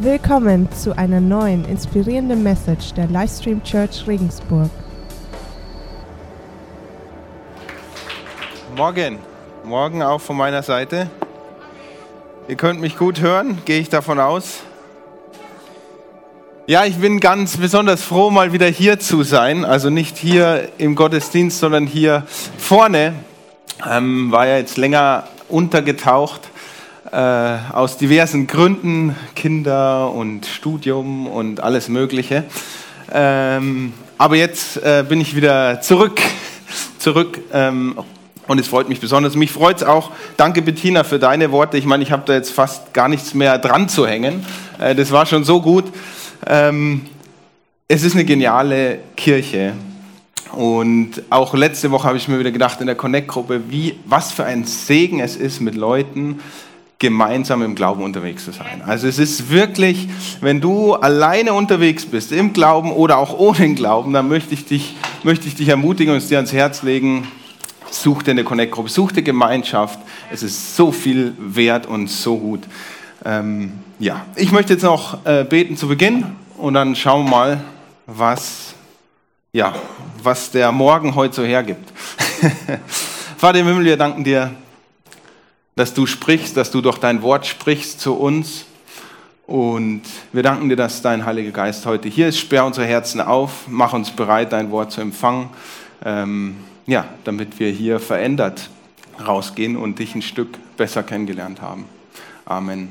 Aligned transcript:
Willkommen 0.00 0.70
zu 0.70 0.96
einer 0.96 1.20
neuen 1.20 1.64
inspirierenden 1.64 2.40
Message 2.44 2.94
der 2.94 3.08
Livestream 3.08 3.64
Church 3.64 4.06
Regensburg. 4.06 4.70
Morgen, 8.76 9.18
morgen 9.64 10.04
auch 10.04 10.20
von 10.20 10.36
meiner 10.36 10.62
Seite. 10.62 11.10
Ihr 12.46 12.54
könnt 12.54 12.80
mich 12.80 12.96
gut 12.96 13.20
hören, 13.20 13.58
gehe 13.64 13.80
ich 13.80 13.88
davon 13.88 14.20
aus. 14.20 14.60
Ja, 16.68 16.84
ich 16.84 16.98
bin 16.98 17.18
ganz 17.18 17.56
besonders 17.56 18.04
froh, 18.04 18.30
mal 18.30 18.52
wieder 18.52 18.68
hier 18.68 19.00
zu 19.00 19.24
sein. 19.24 19.64
Also 19.64 19.90
nicht 19.90 20.16
hier 20.16 20.68
im 20.78 20.94
Gottesdienst, 20.94 21.58
sondern 21.58 21.88
hier 21.88 22.22
vorne. 22.56 23.14
Ähm, 23.84 24.30
war 24.30 24.46
ja 24.46 24.58
jetzt 24.58 24.76
länger 24.76 25.24
untergetaucht 25.48 26.42
äh, 27.12 27.56
aus 27.72 27.96
diversen 27.96 28.46
Gründen, 28.46 29.16
Kinder 29.34 30.12
und 30.12 30.46
Studium 30.46 31.26
und 31.26 31.60
alles 31.60 31.88
Mögliche. 31.88 32.44
Ähm, 33.10 33.92
aber 34.18 34.36
jetzt 34.36 34.76
äh, 34.78 35.04
bin 35.08 35.20
ich 35.20 35.34
wieder 35.34 35.80
zurück, 35.80 36.20
zurück 36.98 37.40
ähm, 37.52 37.98
und 38.46 38.58
es 38.58 38.68
freut 38.68 38.88
mich 38.88 39.00
besonders. 39.00 39.36
Mich 39.36 39.52
freut 39.52 39.78
es 39.78 39.84
auch. 39.84 40.10
Danke 40.36 40.62
Bettina 40.62 41.04
für 41.04 41.18
deine 41.18 41.50
Worte. 41.52 41.78
Ich 41.78 41.86
meine, 41.86 42.02
ich 42.02 42.12
habe 42.12 42.24
da 42.26 42.34
jetzt 42.34 42.50
fast 42.50 42.92
gar 42.92 43.08
nichts 43.08 43.34
mehr 43.34 43.58
dran 43.58 43.88
zu 43.88 44.06
hängen. 44.06 44.44
Äh, 44.78 44.94
das 44.94 45.10
war 45.10 45.24
schon 45.24 45.44
so 45.44 45.62
gut. 45.62 45.84
Ähm, 46.46 47.06
es 47.88 48.02
ist 48.02 48.14
eine 48.14 48.24
geniale 48.24 48.98
Kirche. 49.16 49.72
Und 50.52 51.22
auch 51.30 51.54
letzte 51.54 51.90
Woche 51.90 52.06
habe 52.08 52.16
ich 52.16 52.28
mir 52.28 52.38
wieder 52.38 52.50
gedacht 52.50 52.80
in 52.80 52.86
der 52.86 52.96
Connect-Gruppe, 52.96 53.62
was 54.06 54.32
für 54.32 54.44
ein 54.44 54.64
Segen 54.64 55.20
es 55.20 55.36
ist, 55.36 55.60
mit 55.60 55.74
Leuten 55.74 56.40
gemeinsam 56.98 57.62
im 57.62 57.76
Glauben 57.76 58.02
unterwegs 58.02 58.44
zu 58.44 58.50
sein. 58.50 58.82
Also 58.84 59.06
es 59.06 59.18
ist 59.18 59.50
wirklich, 59.50 60.08
wenn 60.40 60.60
du 60.60 60.94
alleine 60.94 61.52
unterwegs 61.52 62.04
bist, 62.04 62.32
im 62.32 62.52
Glauben 62.52 62.90
oder 62.90 63.18
auch 63.18 63.38
ohne 63.38 63.74
Glauben, 63.74 64.12
dann 64.12 64.28
möchte 64.28 64.54
ich 64.54 64.64
dich, 64.64 64.96
möchte 65.22 65.46
ich 65.46 65.54
dich 65.54 65.68
ermutigen 65.68 66.12
und 66.12 66.18
es 66.18 66.28
dir 66.28 66.38
ans 66.38 66.52
Herz 66.52 66.82
legen, 66.82 67.28
such 67.90 68.24
dir 68.24 68.32
eine 68.32 68.42
Connect-Gruppe, 68.42 68.88
such 68.88 69.12
dir 69.12 69.22
Gemeinschaft. 69.22 70.00
Es 70.32 70.42
ist 70.42 70.76
so 70.76 70.90
viel 70.90 71.34
wert 71.38 71.86
und 71.86 72.08
so 72.08 72.36
gut. 72.36 72.62
Ähm, 73.24 73.74
ja, 74.00 74.26
ich 74.34 74.50
möchte 74.50 74.72
jetzt 74.72 74.82
noch 74.82 75.24
äh, 75.24 75.44
beten 75.44 75.76
zu 75.76 75.86
Beginn 75.86 76.24
und 76.56 76.74
dann 76.74 76.96
schauen 76.96 77.26
wir 77.26 77.30
mal, 77.30 77.64
was, 78.06 78.74
ja, 79.52 79.74
was 80.22 80.50
der 80.50 80.72
Morgen 80.72 81.14
heute 81.14 81.34
so 81.36 81.44
hergibt. 81.44 81.92
Vater 83.36 83.60
im 83.60 83.66
Himmel, 83.66 83.84
wir 83.84 83.96
danken 83.96 84.24
dir 84.24 84.50
dass 85.78 85.94
du 85.94 86.06
sprichst, 86.06 86.56
dass 86.56 86.72
du 86.72 86.80
durch 86.80 86.98
dein 86.98 87.22
Wort 87.22 87.46
sprichst 87.46 88.00
zu 88.00 88.14
uns. 88.14 88.64
Und 89.46 90.02
wir 90.32 90.42
danken 90.42 90.68
dir, 90.68 90.74
dass 90.74 91.02
dein 91.02 91.24
Heiliger 91.24 91.52
Geist 91.52 91.86
heute 91.86 92.08
hier 92.08 92.28
ist. 92.28 92.38
Sperr 92.38 92.66
unsere 92.66 92.84
Herzen 92.84 93.20
auf, 93.20 93.66
mach 93.68 93.92
uns 93.92 94.10
bereit, 94.10 94.52
dein 94.52 94.72
Wort 94.72 94.90
zu 94.90 95.00
empfangen. 95.00 95.50
Ähm, 96.04 96.56
ja, 96.86 97.04
damit 97.22 97.60
wir 97.60 97.70
hier 97.70 98.00
verändert 98.00 98.70
rausgehen 99.24 99.76
und 99.76 100.00
dich 100.00 100.16
ein 100.16 100.22
Stück 100.22 100.58
besser 100.76 101.04
kennengelernt 101.04 101.62
haben. 101.62 101.84
Amen. 102.44 102.88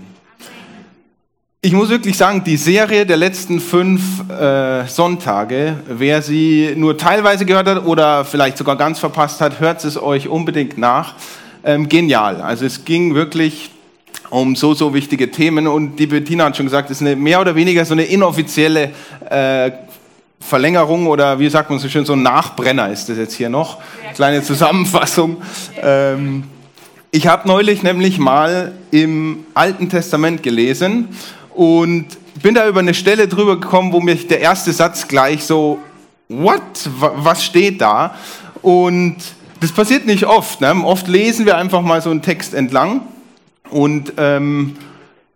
Ich 1.60 1.74
muss 1.74 1.90
wirklich 1.90 2.16
sagen, 2.16 2.46
die 2.46 2.56
Serie 2.56 3.06
der 3.06 3.18
letzten 3.18 3.60
fünf 3.60 4.30
äh, 4.30 4.88
Sonntage, 4.88 5.76
wer 5.90 6.22
sie 6.22 6.74
nur 6.78 6.98
teilweise 6.98 7.46
gehört 7.46 7.68
hat 7.68 7.86
oder 7.86 8.24
vielleicht 8.24 8.58
sogar 8.58 8.78
ganz 8.78 9.00
verpasst 9.00 9.42
hat, 9.42 9.60
hört 9.60 9.84
es 9.84 10.02
euch 10.02 10.30
unbedingt 10.30 10.78
nach 10.78 11.16
ähm, 11.68 11.90
genial. 11.90 12.42
Also 12.42 12.66
es 12.66 12.86
ging 12.86 13.14
wirklich 13.14 13.70
um 14.30 14.56
so, 14.56 14.74
so 14.74 14.94
wichtige 14.94 15.30
Themen 15.30 15.68
und 15.68 15.98
die 15.98 16.08
Bettina 16.08 16.46
hat 16.46 16.58
schon 16.58 16.66
gesagt, 16.66 16.90
es 16.90 17.02
ist 17.02 17.08
eine, 17.08 17.16
mehr 17.16 17.40
oder 17.40 17.56
weniger 17.56 17.86
so 17.86 17.94
eine 17.94 18.06
inoffizielle 18.06 18.92
äh, 19.30 19.72
Verlängerung 20.40 21.08
oder 21.08 21.40
wie 21.40 21.50
sagt 21.50 21.70
man 21.70 21.80
so 21.80 21.90
schön, 21.90 22.06
so 22.06 22.14
ein 22.14 22.24
Nachbrenner 22.24 22.90
ist 22.90 23.10
das 23.10 23.18
jetzt 23.18 23.36
hier 23.36 23.50
noch. 23.50 23.80
Kleine 24.16 24.42
Zusammenfassung. 24.44 25.38
Ähm, 25.82 26.46
ich 27.12 27.28
habe 27.28 27.48
neulich 27.48 27.84
nämlich 27.84 28.18
mal 28.18 28.74
im 28.92 29.46
Alten 29.54 29.90
Testament 29.90 30.44
gelesen 30.44 31.10
und 31.54 32.06
bin 32.42 32.54
da 32.54 32.68
über 32.68 32.80
eine 32.80 32.94
Stelle 32.94 33.28
drüber 33.28 33.60
gekommen, 33.60 33.92
wo 33.92 34.00
mich 34.00 34.28
der 34.28 34.40
erste 34.40 34.72
Satz 34.72 35.08
gleich 35.08 35.44
so, 35.44 35.80
what, 36.30 36.62
was 36.98 37.44
steht 37.44 37.82
da? 37.82 38.16
Und 38.62 39.18
das 39.60 39.72
passiert 39.72 40.06
nicht 40.06 40.26
oft. 40.26 40.62
Ne? 40.62 40.74
Oft 40.84 41.08
lesen 41.08 41.46
wir 41.46 41.58
einfach 41.58 41.82
mal 41.82 42.02
so 42.02 42.10
einen 42.10 42.22
Text 42.22 42.54
entlang. 42.54 43.02
Und, 43.70 44.14
ähm, 44.18 44.76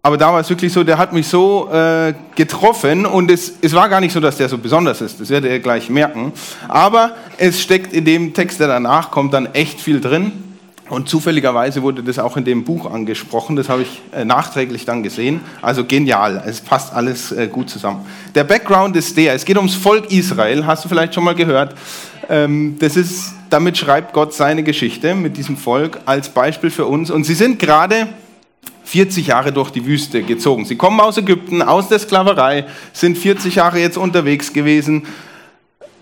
aber 0.03 0.17
da 0.17 0.33
war 0.33 0.39
es 0.39 0.49
wirklich 0.49 0.73
so, 0.73 0.83
der 0.83 0.97
hat 0.97 1.13
mich 1.13 1.27
so 1.27 1.69
äh, 1.71 2.13
getroffen 2.35 3.05
und 3.05 3.29
es, 3.29 3.53
es 3.61 3.73
war 3.73 3.87
gar 3.89 3.99
nicht 4.01 4.13
so, 4.13 4.19
dass 4.19 4.37
der 4.37 4.49
so 4.49 4.57
besonders 4.57 5.01
ist. 5.01 5.19
Das 5.19 5.29
werdet 5.29 5.51
ihr 5.51 5.59
gleich 5.59 5.89
merken. 5.89 6.33
Aber 6.67 7.11
es 7.37 7.61
steckt 7.61 7.93
in 7.93 8.05
dem 8.05 8.33
Text, 8.33 8.59
der 8.59 8.67
danach 8.67 9.11
kommt, 9.11 9.33
dann 9.33 9.53
echt 9.53 9.79
viel 9.79 10.01
drin. 10.01 10.31
Und 10.89 11.07
zufälligerweise 11.07 11.83
wurde 11.83 12.03
das 12.03 12.19
auch 12.19 12.35
in 12.35 12.43
dem 12.43 12.65
Buch 12.65 12.91
angesprochen. 12.91 13.55
Das 13.55 13.69
habe 13.69 13.83
ich 13.83 14.01
äh, 14.11 14.25
nachträglich 14.25 14.83
dann 14.83 15.03
gesehen. 15.03 15.39
Also 15.61 15.85
genial. 15.85 16.43
Es 16.45 16.59
passt 16.59 16.93
alles 16.93 17.31
äh, 17.31 17.47
gut 17.47 17.69
zusammen. 17.69 18.05
Der 18.35 18.43
Background 18.43 18.97
ist 18.97 19.15
der. 19.15 19.33
Es 19.33 19.45
geht 19.45 19.55
ums 19.55 19.73
Volk 19.73 20.11
Israel. 20.11 20.65
Hast 20.65 20.83
du 20.83 20.89
vielleicht 20.89 21.13
schon 21.15 21.23
mal 21.23 21.35
gehört? 21.35 21.75
Ähm, 22.31 22.78
das 22.80 22.96
ist, 22.96 23.34
damit 23.50 23.78
schreibt 23.78 24.14
Gott 24.14 24.34
seine 24.34 24.64
Geschichte 24.64 25.16
mit 25.16 25.36
diesem 25.36 25.58
Volk 25.58 26.00
als 26.06 26.30
Beispiel 26.30 26.69
für 26.69 26.86
uns. 26.86 27.12
Und 27.12 27.25
sie 27.25 27.34
sind 27.34 27.59
gerade 27.59 28.08
40 28.86 29.28
Jahre 29.28 29.52
durch 29.52 29.69
die 29.69 29.86
Wüste 29.86 30.24
gezogen. 30.24 30.64
Sie 30.64 30.78
kommen 30.78 31.02
aus 31.02 31.18
Ägypten, 31.18 31.62
aus 31.62 31.90
der 31.90 32.00
Sklaverei, 32.00 32.66
sind 32.94 33.18
40 33.18 33.56
Jahre 33.56 33.80
jetzt 33.80 33.97
unterwegs 33.97 34.53
gewesen, 34.53 35.03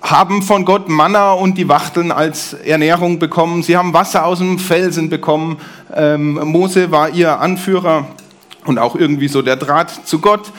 haben 0.01 0.43
von 0.43 0.65
Gott 0.65 0.87
Manna 0.87 1.33
und 1.33 1.57
die 1.57 1.67
Wachteln 1.67 2.11
als 2.11 2.53
Ernährung 2.53 3.17
bekommen. 3.17 3.63
Sie 3.63 3.75
haben 3.75 3.93
Wasser 3.93 4.23
aus 4.23 4.37
dem 4.37 4.59
Felsen 4.59 5.09
bekommen. 5.09 5.57
Ähm, 5.95 6.35
Mose 6.43 6.91
war 6.91 7.09
ihr 7.09 7.39
Anführer 7.39 8.05
und 8.65 8.77
auch 8.77 8.95
irgendwie 8.95 9.29
so 9.29 9.41
der 9.41 9.55
Draht 9.55 10.07
zu 10.07 10.19
Gott. 10.19 10.51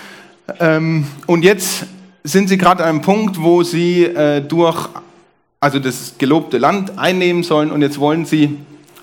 Ähm, 0.59 1.07
und 1.27 1.45
jetzt 1.45 1.87
sind 2.25 2.49
sie 2.49 2.59
gerade 2.59 2.83
an 2.83 2.89
einem 2.89 3.03
Punkt, 3.03 3.41
wo 3.41 3.63
sie 3.63 4.05
äh, 4.05 4.41
durch 4.41 4.89
also 5.63 5.79
das 5.79 6.15
gelobte 6.17 6.57
Land 6.57 6.99
einnehmen 6.99 7.43
sollen 7.43 7.71
und 7.71 7.83
jetzt 7.83 8.01
wollen 8.01 8.25
sie 8.25 8.57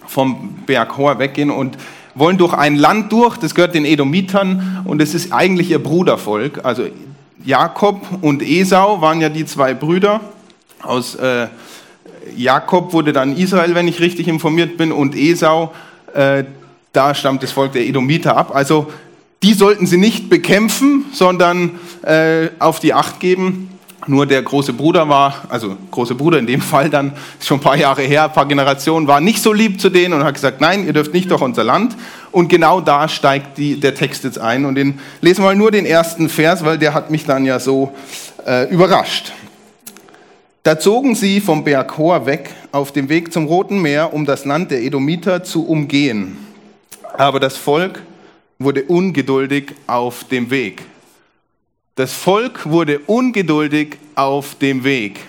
vom 0.08 0.56
Berg 0.66 0.98
Hor 0.98 1.20
weggehen 1.20 1.52
und 1.52 1.78
wollen 2.16 2.40
durch 2.40 2.54
ein 2.54 2.76
Land 2.76 3.12
durch, 3.12 3.38
das 3.38 3.54
gehört 3.54 3.76
den 3.76 3.86
Edomitern 3.86 4.82
und 4.86 5.00
es 5.00 5.14
ist 5.14 5.32
eigentlich 5.32 5.70
ihr 5.70 5.78
Brudervolk. 5.78 6.66
Also 6.66 6.88
Jakob 7.46 8.02
und 8.22 8.42
Esau 8.42 9.02
waren 9.02 9.22
ja 9.22 9.30
die 9.30 9.46
zwei 9.46 9.76
Brüder. 9.76 10.20
Aus 10.82 11.14
äh, 11.14 11.48
Jakob 12.36 12.92
wurde 12.92 13.14
dann 13.14 13.38
Israel, 13.38 13.76
wenn 13.76 13.88
ich 13.88 14.00
richtig 14.00 14.28
informiert 14.28 14.78
bin, 14.78 14.92
und 14.92 15.16
Esau, 15.16 15.72
äh, 16.16 16.44
da 16.92 17.14
stammt 17.14 17.44
das 17.44 17.52
Volk 17.52 17.74
der 17.74 17.86
Edomiter 17.86 18.36
ab. 18.36 18.56
Also 18.56 18.92
die 19.44 19.54
sollten 19.54 19.86
sie 19.86 19.98
nicht 19.98 20.28
bekämpfen, 20.28 21.06
sondern 21.14 21.80
äh, 22.02 22.48
auf 22.58 22.80
die 22.80 22.96
Acht 22.96 23.20
geben. 23.20 23.77
Nur 24.08 24.26
der 24.26 24.42
große 24.42 24.72
Bruder 24.72 25.10
war, 25.10 25.44
also 25.50 25.76
große 25.92 26.16
Bruder 26.16 26.40
in 26.40 26.48
dem 26.48 26.62
Fall 26.74 26.90
dann, 26.90 27.14
schon 27.40 27.58
ein 27.58 27.62
paar 27.62 27.78
Jahre 27.78 28.02
her, 28.02 28.26
ein 28.26 28.34
paar 28.34 28.48
Generationen, 28.48 29.08
war 29.08 29.20
nicht 29.20 29.44
so 29.44 29.54
lieb 29.54 29.80
zu 29.82 29.90
denen 29.90 30.14
und 30.14 30.24
hat 30.24 30.34
gesagt, 30.34 30.62
nein, 30.62 30.86
ihr 30.86 30.94
dürft 30.94 31.14
nicht 31.14 31.30
durch 31.30 31.42
unser 31.42 31.64
Land. 31.64 31.96
Und 32.32 32.48
genau 32.48 32.82
da 32.82 33.10
steigt 33.10 33.58
die, 33.58 33.80
der 33.80 33.96
Text 33.96 34.24
jetzt 34.24 34.40
ein. 34.40 34.66
Und 34.66 34.76
den 34.76 35.00
lesen 35.22 35.44
wir 35.44 35.48
mal 35.48 35.56
nur 35.56 35.72
den 35.72 35.86
ersten 35.86 36.30
Vers, 36.30 36.64
weil 36.64 36.78
der 36.78 36.94
hat 36.94 37.12
mich 37.12 37.26
dann 37.26 37.46
ja 37.46 37.60
so 37.60 37.92
äh, 38.46 38.70
überrascht. 38.70 39.34
Da 40.64 40.80
zogen 40.80 41.16
sie 41.16 41.40
vom 41.40 41.64
Berg 41.64 41.98
Hor 41.98 42.26
weg 42.26 42.54
auf 42.72 42.92
dem 42.92 43.08
Weg 43.10 43.32
zum 43.32 43.46
Roten 43.46 43.82
Meer, 43.82 44.14
um 44.14 44.26
das 44.26 44.44
Land 44.44 44.72
der 44.72 44.82
Edomiter 44.82 45.44
zu 45.44 45.66
umgehen. 45.66 46.38
Aber 47.18 47.40
das 47.40 47.56
Volk 47.56 48.02
wurde 48.60 48.84
ungeduldig 48.84 49.74
auf 49.88 50.26
dem 50.26 50.50
Weg. 50.50 50.84
Das 51.98 52.14
Volk 52.14 52.70
wurde 52.70 53.00
ungeduldig 53.08 53.98
auf 54.14 54.54
dem 54.54 54.84
Weg. 54.84 55.20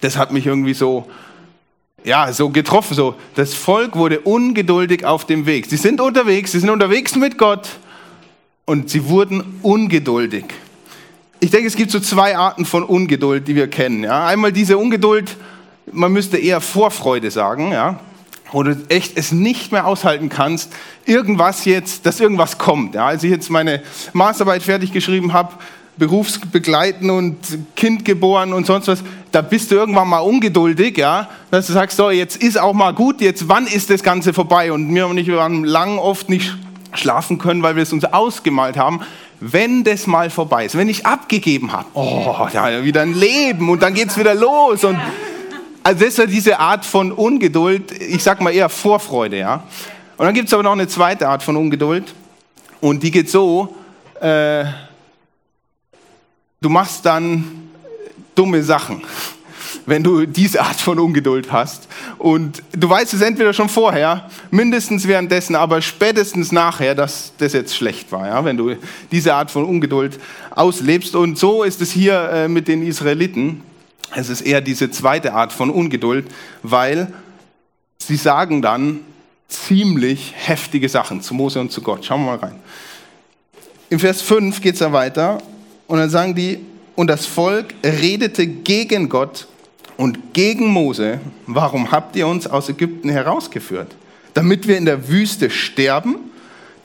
Das 0.00 0.16
hat 0.16 0.32
mich 0.32 0.46
irgendwie 0.46 0.72
so, 0.72 1.06
ja, 2.02 2.32
so 2.32 2.48
getroffen. 2.48 2.94
So, 2.94 3.14
das 3.34 3.52
Volk 3.52 3.94
wurde 3.94 4.20
ungeduldig 4.20 5.04
auf 5.04 5.26
dem 5.26 5.44
Weg. 5.44 5.66
Sie 5.66 5.76
sind 5.76 6.00
unterwegs, 6.00 6.52
sie 6.52 6.60
sind 6.60 6.70
unterwegs 6.70 7.14
mit 7.14 7.36
Gott 7.36 7.68
und 8.64 8.88
sie 8.88 9.06
wurden 9.06 9.58
ungeduldig. 9.60 10.46
Ich 11.40 11.50
denke, 11.50 11.66
es 11.66 11.76
gibt 11.76 11.90
so 11.90 12.00
zwei 12.00 12.38
Arten 12.38 12.64
von 12.64 12.84
Ungeduld, 12.84 13.46
die 13.46 13.54
wir 13.54 13.68
kennen. 13.68 14.04
Ja. 14.04 14.24
Einmal 14.24 14.50
diese 14.50 14.78
Ungeduld, 14.78 15.36
man 15.92 16.10
müsste 16.10 16.38
eher 16.38 16.62
Vorfreude 16.62 17.30
sagen, 17.30 17.70
ja, 17.70 18.00
wo 18.50 18.62
du 18.62 18.82
echt 18.88 19.18
es 19.18 19.30
nicht 19.30 19.72
mehr 19.72 19.86
aushalten 19.86 20.30
kannst, 20.30 20.72
irgendwas 21.04 21.66
jetzt, 21.66 22.06
dass 22.06 22.18
irgendwas 22.18 22.56
kommt. 22.56 22.94
Ja. 22.94 23.08
Als 23.08 23.24
ich 23.24 23.30
jetzt 23.30 23.50
meine 23.50 23.82
Masterarbeit 24.14 24.62
fertig 24.62 24.90
geschrieben 24.90 25.34
habe, 25.34 25.52
berufsbegleiten 25.96 27.10
und 27.10 27.36
Kind 27.76 28.04
geboren 28.04 28.52
und 28.52 28.66
sonst 28.66 28.88
was, 28.88 29.02
da 29.30 29.42
bist 29.42 29.70
du 29.70 29.74
irgendwann 29.74 30.08
mal 30.08 30.20
ungeduldig, 30.20 30.96
ja, 30.96 31.28
dass 31.50 31.66
du 31.66 31.72
sagst, 31.72 31.96
so, 31.96 32.10
jetzt 32.10 32.36
ist 32.36 32.58
auch 32.58 32.72
mal 32.72 32.92
gut, 32.92 33.20
jetzt 33.20 33.48
wann 33.48 33.66
ist 33.66 33.90
das 33.90 34.02
Ganze 34.02 34.32
vorbei? 34.32 34.72
Und 34.72 34.88
mir 34.88 35.06
und 35.06 35.18
ich 35.18 35.30
waren 35.30 35.64
lang 35.64 35.98
oft 35.98 36.28
nicht 36.28 36.56
schlafen 36.94 37.38
können, 37.38 37.62
weil 37.62 37.76
wir 37.76 37.82
es 37.82 37.92
uns 37.92 38.04
ausgemalt 38.04 38.76
haben, 38.76 39.00
wenn 39.40 39.84
das 39.84 40.06
mal 40.06 40.30
vorbei 40.30 40.66
ist, 40.66 40.76
wenn 40.76 40.88
ich 40.88 41.04
abgegeben 41.04 41.72
habe, 41.72 41.86
oh, 41.94 42.46
ja, 42.52 42.84
wieder 42.84 43.02
ein 43.02 43.14
Leben 43.14 43.68
und 43.68 43.82
dann 43.82 43.92
geht 43.92 44.08
es 44.08 44.16
wieder 44.16 44.34
los. 44.34 44.84
Und 44.84 44.98
also 45.82 46.00
das 46.00 46.08
ist 46.10 46.18
ja 46.18 46.26
diese 46.26 46.60
Art 46.60 46.84
von 46.84 47.10
Ungeduld, 47.10 47.90
ich 48.00 48.22
sag 48.22 48.40
mal 48.40 48.52
eher 48.52 48.68
Vorfreude, 48.68 49.38
ja. 49.38 49.62
Und 50.16 50.26
dann 50.26 50.34
gibt 50.34 50.48
es 50.48 50.54
aber 50.54 50.62
noch 50.62 50.72
eine 50.72 50.86
zweite 50.86 51.28
Art 51.28 51.42
von 51.42 51.56
Ungeduld 51.56 52.14
und 52.80 53.02
die 53.02 53.10
geht 53.10 53.28
so, 53.28 53.74
äh, 54.20 54.64
du 56.62 56.70
machst 56.70 57.04
dann 57.04 57.44
dumme 58.34 58.62
Sachen 58.62 59.02
wenn 59.86 60.02
du 60.02 60.26
diese 60.26 60.62
Art 60.62 60.80
von 60.80 60.98
Ungeduld 60.98 61.50
hast. 61.50 61.88
Und 62.18 62.62
du 62.72 62.88
weißt 62.88 63.14
es 63.14 63.20
entweder 63.20 63.52
schon 63.52 63.68
vorher, 63.68 64.28
mindestens 64.50 65.06
währenddessen, 65.06 65.56
aber 65.56 65.82
spätestens 65.82 66.52
nachher, 66.52 66.94
dass 66.94 67.32
das 67.38 67.52
jetzt 67.52 67.74
schlecht 67.74 68.12
war, 68.12 68.26
ja? 68.26 68.44
wenn 68.44 68.56
du 68.56 68.76
diese 69.10 69.34
Art 69.34 69.50
von 69.50 69.64
Ungeduld 69.64 70.18
auslebst. 70.50 71.16
Und 71.16 71.38
so 71.38 71.62
ist 71.62 71.80
es 71.80 71.90
hier 71.90 72.30
äh, 72.30 72.48
mit 72.48 72.68
den 72.68 72.86
Israeliten. 72.86 73.62
Es 74.14 74.28
ist 74.28 74.42
eher 74.42 74.60
diese 74.60 74.90
zweite 74.90 75.32
Art 75.32 75.52
von 75.52 75.70
Ungeduld, 75.70 76.26
weil 76.62 77.12
sie 77.98 78.16
sagen 78.16 78.62
dann 78.62 79.00
ziemlich 79.48 80.32
heftige 80.36 80.88
Sachen 80.88 81.22
zu 81.22 81.34
Mose 81.34 81.60
und 81.60 81.72
zu 81.72 81.82
Gott. 81.82 82.04
Schauen 82.04 82.24
wir 82.24 82.32
mal 82.32 82.38
rein. 82.38 82.56
Im 83.90 83.98
Vers 83.98 84.22
5 84.22 84.60
geht 84.60 84.74
es 84.74 84.80
ja 84.80 84.92
weiter 84.92 85.38
und 85.92 85.98
dann 85.98 86.08
sagen 86.08 86.34
die, 86.34 86.58
und 86.94 87.08
das 87.08 87.26
Volk 87.26 87.74
redete 87.84 88.46
gegen 88.46 89.10
Gott 89.10 89.46
und 89.98 90.32
gegen 90.32 90.68
Mose, 90.68 91.20
warum 91.46 91.92
habt 91.92 92.16
ihr 92.16 92.26
uns 92.26 92.46
aus 92.46 92.70
Ägypten 92.70 93.10
herausgeführt? 93.10 93.94
Damit 94.32 94.66
wir 94.66 94.78
in 94.78 94.86
der 94.86 95.10
Wüste 95.10 95.50
sterben? 95.50 96.16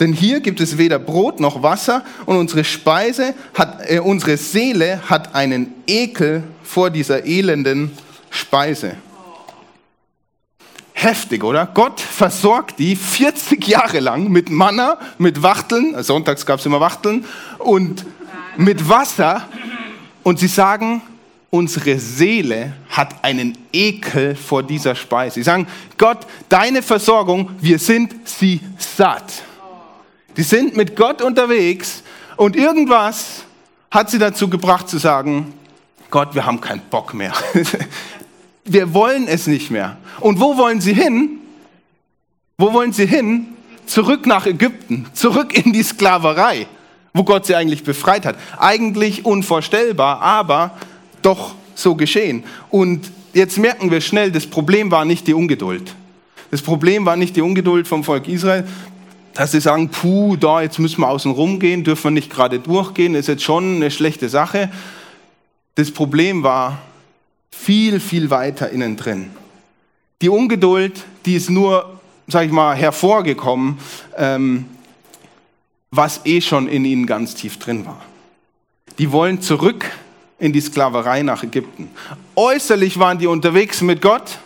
Denn 0.02 0.12
hier 0.12 0.42
gibt 0.42 0.60
es 0.60 0.78
weder 0.78 1.00
Brot 1.00 1.40
noch 1.40 1.64
Wasser 1.64 2.04
und 2.26 2.36
unsere 2.36 2.66
Speise 2.66 3.34
hat, 3.54 3.90
äh, 3.90 4.00
unsere 4.00 4.36
Seele 4.36 5.00
hat 5.10 5.34
einen 5.34 5.74
Ekel 5.88 6.44
vor 6.62 6.90
dieser 6.90 7.26
elenden 7.26 7.92
Speise. 8.30 8.98
Heftig, 10.92 11.46
oder? 11.46 11.66
Gott 11.66 12.02
versorgt 12.02 12.78
die 12.78 12.98
40 12.98 13.66
Jahre 13.70 14.02
lang 14.02 14.28
mit 14.28 14.50
Manna, 14.50 15.00
mit 15.18 15.44
Wachteln, 15.44 15.96
sonntags 16.04 16.46
gab 16.46 16.60
es 16.60 16.66
immer 16.66 16.82
Wachteln, 16.82 17.24
und 17.60 18.06
mit 18.58 18.88
Wasser. 18.88 19.48
Und 20.24 20.40
sie 20.40 20.48
sagen, 20.48 21.02
unsere 21.50 22.00
Seele 22.00 22.74
hat 22.90 23.24
einen 23.24 23.58
Ekel 23.72 24.36
vor 24.36 24.64
dieser 24.64 24.96
Speise. 24.96 25.36
Sie 25.36 25.44
sagen, 25.44 25.68
Gott, 25.98 26.28
deine 26.50 26.82
Versorgung, 26.82 27.52
wir 27.60 27.80
sind 27.80 28.28
sie 28.28 28.60
satt. 28.78 29.44
Die 30.36 30.44
sind 30.44 30.76
mit 30.76 30.96
Gott 30.96 31.22
unterwegs 31.22 32.04
und 32.36 32.56
irgendwas 32.56 33.44
hat 33.90 34.10
sie 34.10 34.20
dazu 34.20 34.50
gebracht 34.50 34.90
zu 34.90 34.98
sagen, 34.98 35.54
Gott, 36.12 36.36
wir 36.36 36.46
haben 36.46 36.62
keinen 36.62 36.82
Bock 36.90 37.14
mehr. 37.14 37.34
wir 38.66 38.94
wollen 38.94 39.28
es 39.28 39.48
nicht 39.48 39.72
mehr. 39.72 39.98
Und 40.20 40.40
wo 40.40 40.58
wollen 40.58 40.82
sie 40.82 40.94
hin? 40.94 41.40
Wo 42.58 42.74
wollen 42.74 42.94
sie 42.94 43.06
hin? 43.06 43.48
Zurück 43.86 44.26
nach 44.26 44.46
Ägypten, 44.46 45.08
zurück 45.14 45.54
in 45.54 45.72
die 45.72 45.84
Sklaverei, 45.84 46.68
wo 47.18 47.24
Gott 47.24 47.46
sie 47.46 47.56
eigentlich 47.56 47.84
befreit 47.84 48.26
hat. 48.26 48.36
Eigentlich 48.58 49.26
unvorstellbar, 49.26 50.22
aber 50.22 50.78
doch 51.22 51.56
so 51.76 51.96
geschehen. 51.96 52.44
Und 52.70 53.12
jetzt 53.34 53.58
merken 53.58 53.92
wir 53.92 54.02
schnell, 54.02 54.32
das 54.32 54.46
Problem 54.46 54.92
war 54.92 55.06
nicht 55.06 55.28
die 55.28 55.34
Ungeduld. 55.34 55.96
Das 56.52 56.62
Problem 56.62 57.06
war 57.06 57.18
nicht 57.18 57.36
die 57.36 57.42
Ungeduld 57.42 57.88
vom 57.88 58.04
Volk 58.04 58.28
Israel, 58.28 58.66
dass 59.34 59.52
sie 59.52 59.60
sagen, 59.60 59.90
puh, 59.90 60.36
da, 60.36 60.62
jetzt 60.62 60.80
müssen 60.80 61.02
wir 61.02 61.10
außen 61.10 61.32
rum 61.32 61.60
gehen, 61.60 61.84
dürfen 61.84 62.06
wir 62.06 62.12
nicht 62.12 62.32
gerade 62.32 62.60
durchgehen, 62.60 63.16
ist 63.16 63.28
jetzt 63.28 63.44
schon 63.44 63.76
eine 63.76 63.92
schlechte 63.92 64.30
Sache. 64.30 64.72
Das 65.76 65.92
Problem 65.92 66.44
war 66.44 66.80
viel, 67.52 68.00
viel 68.00 68.30
weiter 68.30 68.70
innen 68.70 68.96
drin. 68.96 69.30
Die 70.22 70.30
Ungeduld, 70.30 71.04
die 71.26 71.36
ist 71.36 71.50
nur, 71.50 72.00
sag 72.28 72.46
ich 72.46 72.52
mal, 72.52 72.76
hervorgekommen, 72.76 73.78
ähm, 74.18 74.66
was 75.92 76.22
eh 76.26 76.42
schon 76.42 76.68
in 76.68 76.86
ihnen 76.86 77.06
ganz 77.06 77.36
tief 77.36 77.58
drin 77.60 77.86
war. 77.86 78.02
Die 78.98 79.12
wollen 79.12 79.42
zurück 79.42 79.86
in 80.40 80.54
die 80.54 80.62
Sklaverei 80.62 81.24
nach 81.24 81.44
Ägypten. 81.44 81.90
Äußerlich 82.36 83.00
waren 83.00 83.18
die 83.18 83.28
unterwegs 83.28 83.82
mit 83.82 84.02
Gott, 84.02 84.40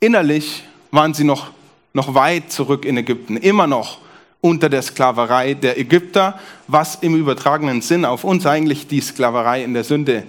innerlich 0.00 0.64
waren 0.90 1.14
sie 1.14 1.24
noch, 1.24 1.50
noch 1.92 2.14
weit 2.14 2.50
zurück 2.50 2.84
in 2.84 2.96
Ägypten, 2.96 3.36
immer 3.36 3.66
noch 3.66 3.98
unter 4.40 4.68
der 4.68 4.82
Sklaverei 4.82 5.54
der 5.54 5.78
Ägypter, 5.78 6.38
was 6.66 6.96
im 6.96 7.14
übertragenen 7.14 7.82
Sinn 7.82 8.04
auf 8.04 8.24
uns 8.24 8.46
eigentlich 8.46 8.86
die 8.86 9.00
Sklaverei 9.00 9.62
in 9.62 9.74
der 9.74 9.84
Sünde 9.84 10.24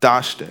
darstellt. 0.00 0.50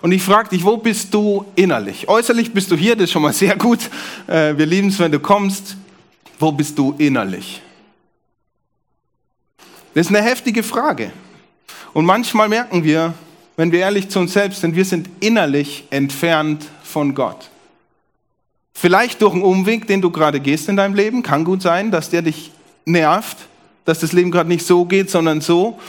Und 0.00 0.12
ich 0.12 0.22
frage 0.22 0.50
dich, 0.50 0.64
wo 0.64 0.76
bist 0.76 1.12
du 1.12 1.44
innerlich? 1.56 2.08
Äußerlich 2.08 2.52
bist 2.52 2.70
du 2.70 2.76
hier, 2.76 2.94
das 2.94 3.04
ist 3.04 3.12
schon 3.12 3.22
mal 3.22 3.32
sehr 3.32 3.56
gut. 3.56 3.80
Äh, 4.28 4.56
wir 4.56 4.66
lieben 4.66 4.88
es, 4.88 4.98
wenn 5.00 5.10
du 5.10 5.18
kommst. 5.18 5.76
Wo 6.38 6.52
bist 6.52 6.78
du 6.78 6.94
innerlich? 6.98 7.60
Das 9.94 10.06
ist 10.06 10.14
eine 10.14 10.22
heftige 10.24 10.62
Frage. 10.62 11.10
Und 11.92 12.04
manchmal 12.04 12.48
merken 12.48 12.84
wir, 12.84 13.14
wenn 13.56 13.72
wir 13.72 13.80
ehrlich 13.80 14.08
zu 14.08 14.20
uns 14.20 14.32
selbst 14.32 14.60
sind, 14.60 14.76
wir 14.76 14.84
sind 14.84 15.08
innerlich 15.20 15.84
entfernt 15.90 16.66
von 16.84 17.14
Gott. 17.14 17.50
Vielleicht 18.74 19.22
durch 19.22 19.32
einen 19.32 19.42
Umweg, 19.42 19.88
den 19.88 20.00
du 20.00 20.10
gerade 20.10 20.38
gehst 20.38 20.68
in 20.68 20.76
deinem 20.76 20.94
Leben, 20.94 21.22
kann 21.22 21.44
gut 21.44 21.62
sein, 21.62 21.90
dass 21.90 22.10
der 22.10 22.22
dich 22.22 22.52
nervt, 22.84 23.36
dass 23.84 23.98
das 23.98 24.12
Leben 24.12 24.30
gerade 24.30 24.48
nicht 24.48 24.64
so 24.64 24.84
geht, 24.84 25.10
sondern 25.10 25.40
so. 25.40 25.80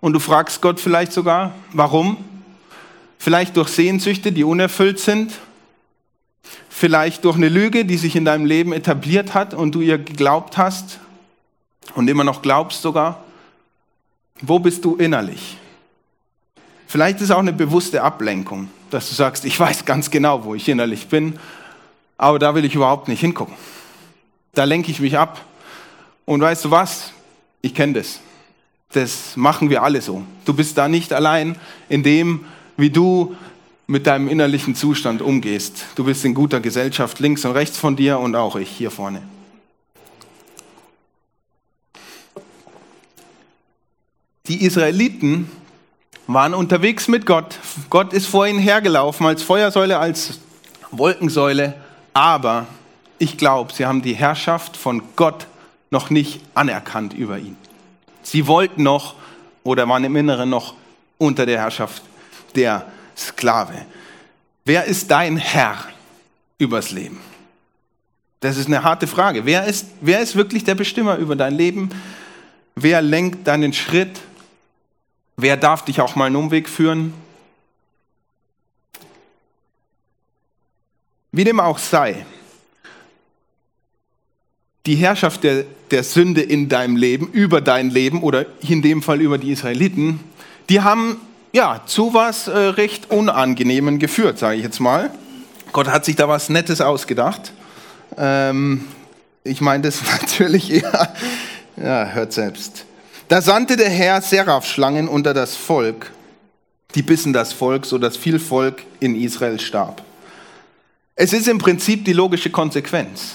Und 0.00 0.14
du 0.14 0.20
fragst 0.20 0.62
Gott 0.62 0.80
vielleicht 0.80 1.12
sogar, 1.12 1.52
warum? 1.72 2.16
Vielleicht 3.18 3.56
durch 3.56 3.68
Sehnsüchte, 3.68 4.32
die 4.32 4.44
unerfüllt 4.44 5.00
sind. 5.00 5.32
Vielleicht 6.70 7.24
durch 7.24 7.36
eine 7.36 7.48
Lüge, 7.48 7.84
die 7.84 7.98
sich 7.98 8.16
in 8.16 8.24
deinem 8.24 8.46
Leben 8.46 8.72
etabliert 8.72 9.34
hat 9.34 9.52
und 9.52 9.74
du 9.74 9.80
ihr 9.80 9.98
geglaubt 9.98 10.56
hast 10.56 11.00
und 11.94 12.08
immer 12.08 12.24
noch 12.24 12.42
glaubst 12.42 12.82
sogar. 12.82 13.24
Wo 14.40 14.58
bist 14.58 14.84
du 14.84 14.96
innerlich? 14.96 15.56
Vielleicht 16.86 17.20
ist 17.20 17.30
auch 17.30 17.38
eine 17.38 17.52
bewusste 17.52 18.02
Ablenkung, 18.02 18.70
dass 18.90 19.08
du 19.08 19.14
sagst, 19.14 19.44
ich 19.44 19.58
weiß 19.58 19.84
ganz 19.84 20.10
genau, 20.10 20.44
wo 20.44 20.54
ich 20.54 20.68
innerlich 20.68 21.08
bin, 21.08 21.38
aber 22.16 22.38
da 22.38 22.54
will 22.54 22.64
ich 22.64 22.74
überhaupt 22.74 23.08
nicht 23.08 23.20
hingucken. 23.20 23.54
Da 24.54 24.64
lenke 24.64 24.90
ich 24.90 25.00
mich 25.00 25.16
ab. 25.18 25.44
Und 26.24 26.40
weißt 26.40 26.64
du 26.64 26.70
was? 26.70 27.12
Ich 27.62 27.74
kenne 27.74 27.94
das. 27.94 28.20
Das 28.92 29.36
machen 29.36 29.70
wir 29.70 29.82
alle 29.82 30.00
so. 30.00 30.24
Du 30.44 30.54
bist 30.54 30.78
da 30.78 30.88
nicht 30.88 31.12
allein 31.12 31.56
in 31.88 32.02
dem, 32.02 32.44
wie 32.76 32.90
du 32.90 33.36
mit 33.86 34.06
deinem 34.06 34.28
innerlichen 34.28 34.74
Zustand 34.74 35.22
umgehst. 35.22 35.86
Du 35.94 36.04
bist 36.04 36.24
in 36.24 36.34
guter 36.34 36.60
Gesellschaft 36.60 37.18
links 37.20 37.44
und 37.44 37.52
rechts 37.52 37.78
von 37.78 37.96
dir 37.96 38.18
und 38.18 38.34
auch 38.34 38.56
ich 38.56 38.68
hier 38.68 38.90
vorne. 38.90 39.22
Die 44.48 44.64
Israeliten 44.64 45.50
waren 46.26 46.54
unterwegs 46.54 47.06
mit 47.06 47.26
Gott. 47.26 47.58
Gott 47.90 48.14
ist 48.14 48.26
vor 48.26 48.46
ihnen 48.46 48.58
hergelaufen 48.58 49.26
als 49.26 49.42
Feuersäule, 49.42 49.98
als 49.98 50.40
Wolkensäule. 50.90 51.74
Aber 52.14 52.66
ich 53.18 53.36
glaube, 53.36 53.72
sie 53.74 53.84
haben 53.84 54.00
die 54.00 54.14
Herrschaft 54.14 54.76
von 54.76 55.02
Gott 55.16 55.46
noch 55.90 56.08
nicht 56.08 56.40
anerkannt 56.54 57.12
über 57.12 57.38
ihn. 57.38 57.56
Sie 58.22 58.46
wollten 58.46 58.82
noch 58.82 59.14
oder 59.64 59.86
waren 59.88 60.04
im 60.04 60.16
Inneren 60.16 60.48
noch 60.48 60.74
unter 61.18 61.44
der 61.44 61.60
Herrschaft 61.60 62.02
der 62.54 62.86
Sklave. 63.16 63.74
Wer 64.64 64.84
ist 64.84 65.10
dein 65.10 65.36
Herr 65.36 65.76
übers 66.58 66.90
Leben? 66.90 67.20
Das 68.40 68.56
ist 68.56 68.66
eine 68.66 68.82
harte 68.82 69.06
Frage. 69.06 69.44
Wer 69.44 69.64
ist, 69.64 69.86
wer 70.00 70.20
ist 70.20 70.36
wirklich 70.36 70.64
der 70.64 70.74
Bestimmer 70.74 71.16
über 71.16 71.36
dein 71.36 71.54
Leben? 71.54 71.90
Wer 72.76 73.02
lenkt 73.02 73.46
deinen 73.46 73.72
Schritt? 73.72 74.20
Wer 75.40 75.56
darf 75.56 75.84
dich 75.84 76.00
auch 76.00 76.16
mal 76.16 76.24
einen 76.24 76.34
Umweg 76.34 76.68
führen? 76.68 77.14
Wie 81.30 81.44
dem 81.44 81.60
auch 81.60 81.78
sei, 81.78 82.26
die 84.84 84.96
Herrschaft 84.96 85.44
der, 85.44 85.64
der 85.92 86.02
Sünde 86.02 86.40
in 86.40 86.68
deinem 86.68 86.96
Leben, 86.96 87.28
über 87.28 87.60
dein 87.60 87.88
Leben 87.90 88.24
oder 88.24 88.46
in 88.62 88.82
dem 88.82 89.00
Fall 89.00 89.20
über 89.20 89.38
die 89.38 89.52
Israeliten, 89.52 90.18
die 90.70 90.80
haben 90.80 91.20
ja 91.52 91.82
zu 91.86 92.14
was 92.14 92.48
äh, 92.48 92.58
recht 92.58 93.12
Unangenehmen 93.12 94.00
geführt, 94.00 94.40
sage 94.40 94.56
ich 94.56 94.64
jetzt 94.64 94.80
mal. 94.80 95.12
Gott 95.70 95.86
hat 95.86 96.04
sich 96.04 96.16
da 96.16 96.28
was 96.28 96.48
Nettes 96.48 96.80
ausgedacht. 96.80 97.52
Ähm, 98.16 98.86
ich 99.44 99.60
meine 99.60 99.84
das 99.84 100.02
natürlich 100.20 100.72
eher, 100.72 101.14
ja, 101.76 102.06
hört 102.06 102.32
selbst. 102.32 102.87
Da 103.28 103.42
sandte 103.42 103.76
der 103.76 103.90
Herr 103.90 104.22
Seraphschlangen 104.22 105.06
unter 105.06 105.34
das 105.34 105.54
Volk, 105.54 106.12
die 106.94 107.02
bissen 107.02 107.34
das 107.34 107.52
Volk, 107.52 107.84
so 107.84 107.98
dass 107.98 108.16
viel 108.16 108.38
Volk 108.38 108.82
in 109.00 109.14
Israel 109.14 109.60
starb. 109.60 110.02
Es 111.14 111.34
ist 111.34 111.46
im 111.46 111.58
Prinzip 111.58 112.04
die 112.04 112.14
logische 112.14 112.50
Konsequenz. 112.50 113.34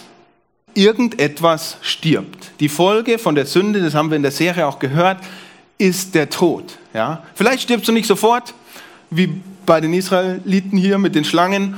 irgendetwas 0.76 1.78
stirbt. 1.82 2.52
Die 2.60 2.70
Folge 2.70 3.20
von 3.20 3.36
der 3.36 3.46
Sünde, 3.46 3.82
das 3.82 3.94
haben 3.94 4.10
wir 4.10 4.18
in 4.18 4.24
der 4.24 4.32
Serie 4.32 4.66
auch 4.68 4.80
gehört, 4.80 5.20
ist 5.78 6.16
der 6.16 6.30
Tod. 6.30 6.78
Ja? 6.94 7.24
Vielleicht 7.36 7.64
stirbst 7.64 7.88
du 7.88 7.92
nicht 7.92 8.08
sofort, 8.08 8.54
wie 9.10 9.42
bei 9.66 9.82
den 9.82 9.94
Israeliten 9.94 10.78
hier 10.78 10.98
mit 10.98 11.16
den 11.16 11.26
Schlangen, 11.26 11.76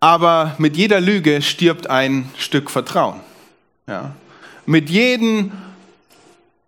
aber 0.00 0.54
mit 0.58 0.76
jeder 0.76 1.00
Lüge 1.00 1.40
stirbt 1.42 1.88
ein 1.88 2.28
Stück 2.36 2.70
Vertrauen. 2.70 3.20
Ja? 3.86 4.14
Mit 4.66 4.90
jedem 4.90 5.52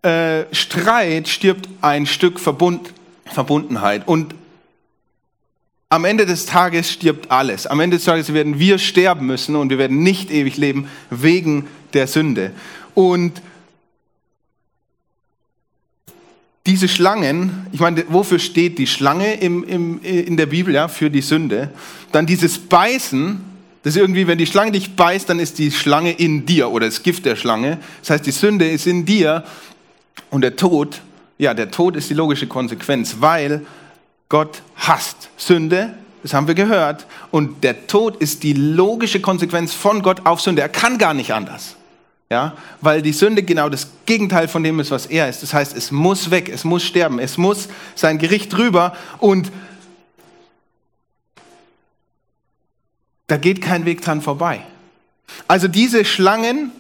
äh, 0.07 0.55
Streit 0.55 1.27
stirbt 1.27 1.69
ein 1.81 2.07
Stück 2.07 2.39
Verbund, 2.39 2.93
Verbundenheit. 3.25 4.07
Und 4.07 4.37
am 5.89 6.05
Ende 6.05 6.27
des 6.27 6.47
Tages 6.47 6.93
stirbt 6.93 7.33
alles. 7.33 7.67
Am 7.67 7.81
Ende 7.81 7.97
des 7.97 8.05
Tages 8.05 8.33
werden 8.33 8.61
wir 8.61 8.79
sterben 8.79 9.27
müssen 9.27 9.57
und 9.57 9.69
wir 9.69 9.79
werden 9.79 10.05
nicht 10.05 10.31
ewig 10.31 10.57
leben 10.59 10.89
wegen 11.11 11.67
der 11.93 12.07
Sünde. 12.07 12.53
Und 12.95 13.43
diese 16.67 16.87
Schlangen, 16.87 17.67
ich 17.73 17.81
meine, 17.81 18.05
wofür 18.09 18.39
steht 18.39 18.79
die 18.79 18.87
Schlange 18.87 19.35
im, 19.35 19.65
im, 19.65 20.03
in 20.03 20.37
der 20.37 20.47
Bibel? 20.47 20.73
Ja, 20.73 20.87
für 20.87 21.11
die 21.11 21.21
Sünde. 21.21 21.71
Dann 22.13 22.27
dieses 22.27 22.59
Beißen, 22.59 23.41
das 23.83 23.97
ist 23.97 24.01
irgendwie, 24.01 24.29
wenn 24.29 24.39
die 24.39 24.47
Schlange 24.47 24.71
dich 24.71 24.95
beißt, 24.95 25.29
dann 25.29 25.41
ist 25.41 25.59
die 25.59 25.73
Schlange 25.73 26.13
in 26.13 26.47
dir 26.47 26.71
oder 26.71 26.87
das 26.87 27.03
Gift 27.03 27.25
der 27.25 27.35
Schlange. 27.35 27.79
Das 28.03 28.11
heißt, 28.11 28.27
die 28.27 28.33
Sünde 28.33 28.69
ist 28.69 28.87
in 28.87 29.05
dir 29.05 29.45
und 30.31 30.43
der 30.43 30.57
Tod, 30.57 31.01
ja, 31.39 31.55
der 31.55 31.71
Tod 31.71 31.97
ist 31.97 32.11
die 32.11 32.15
logische 32.15 32.47
Konsequenz, 32.47 33.17
weil 33.21 33.65
Gott 34.29 34.63
hasst 34.77 35.29
Sünde, 35.37 35.95
das 36.23 36.35
haben 36.35 36.49
wir 36.49 36.55
gehört. 36.55 37.07
Und 37.31 37.63
der 37.63 37.87
Tod 37.87 38.17
ist 38.17 38.43
die 38.43 38.53
logische 38.53 39.21
Konsequenz 39.21 39.75
von 39.75 40.03
Gott 40.03 40.27
auf 40.27 40.41
Sünde. 40.41 40.61
Er 40.61 40.69
kann 40.69 40.99
gar 40.99 41.15
nicht 41.15 41.33
anders. 41.33 41.77
Ja, 42.29 42.57
weil 42.81 43.03
die 43.03 43.13
Sünde 43.13 43.45
genau 43.45 43.69
das 43.69 43.87
Gegenteil 44.05 44.49
von 44.49 44.65
dem 44.65 44.81
ist, 44.81 44.91
was 44.91 45.07
er 45.07 45.29
ist. 45.29 45.45
Das 45.45 45.55
heißt, 45.55 45.77
es 45.77 45.93
muss 45.93 46.33
weg, 46.33 46.49
es 46.49 46.65
muss 46.65 46.83
sterben, 46.83 47.21
es 47.21 47.39
muss 47.39 47.69
sein 47.95 48.19
Gericht 48.19 48.53
drüber 48.53 48.97
und 49.21 49.53
da 53.29 53.37
geht 53.37 53.63
kein 53.63 53.85
Weg 53.85 54.03
dran 54.03 54.23
vorbei. 54.23 54.63
Also 55.47 55.69
diese 55.69 56.05
Schlangen, 56.05 56.73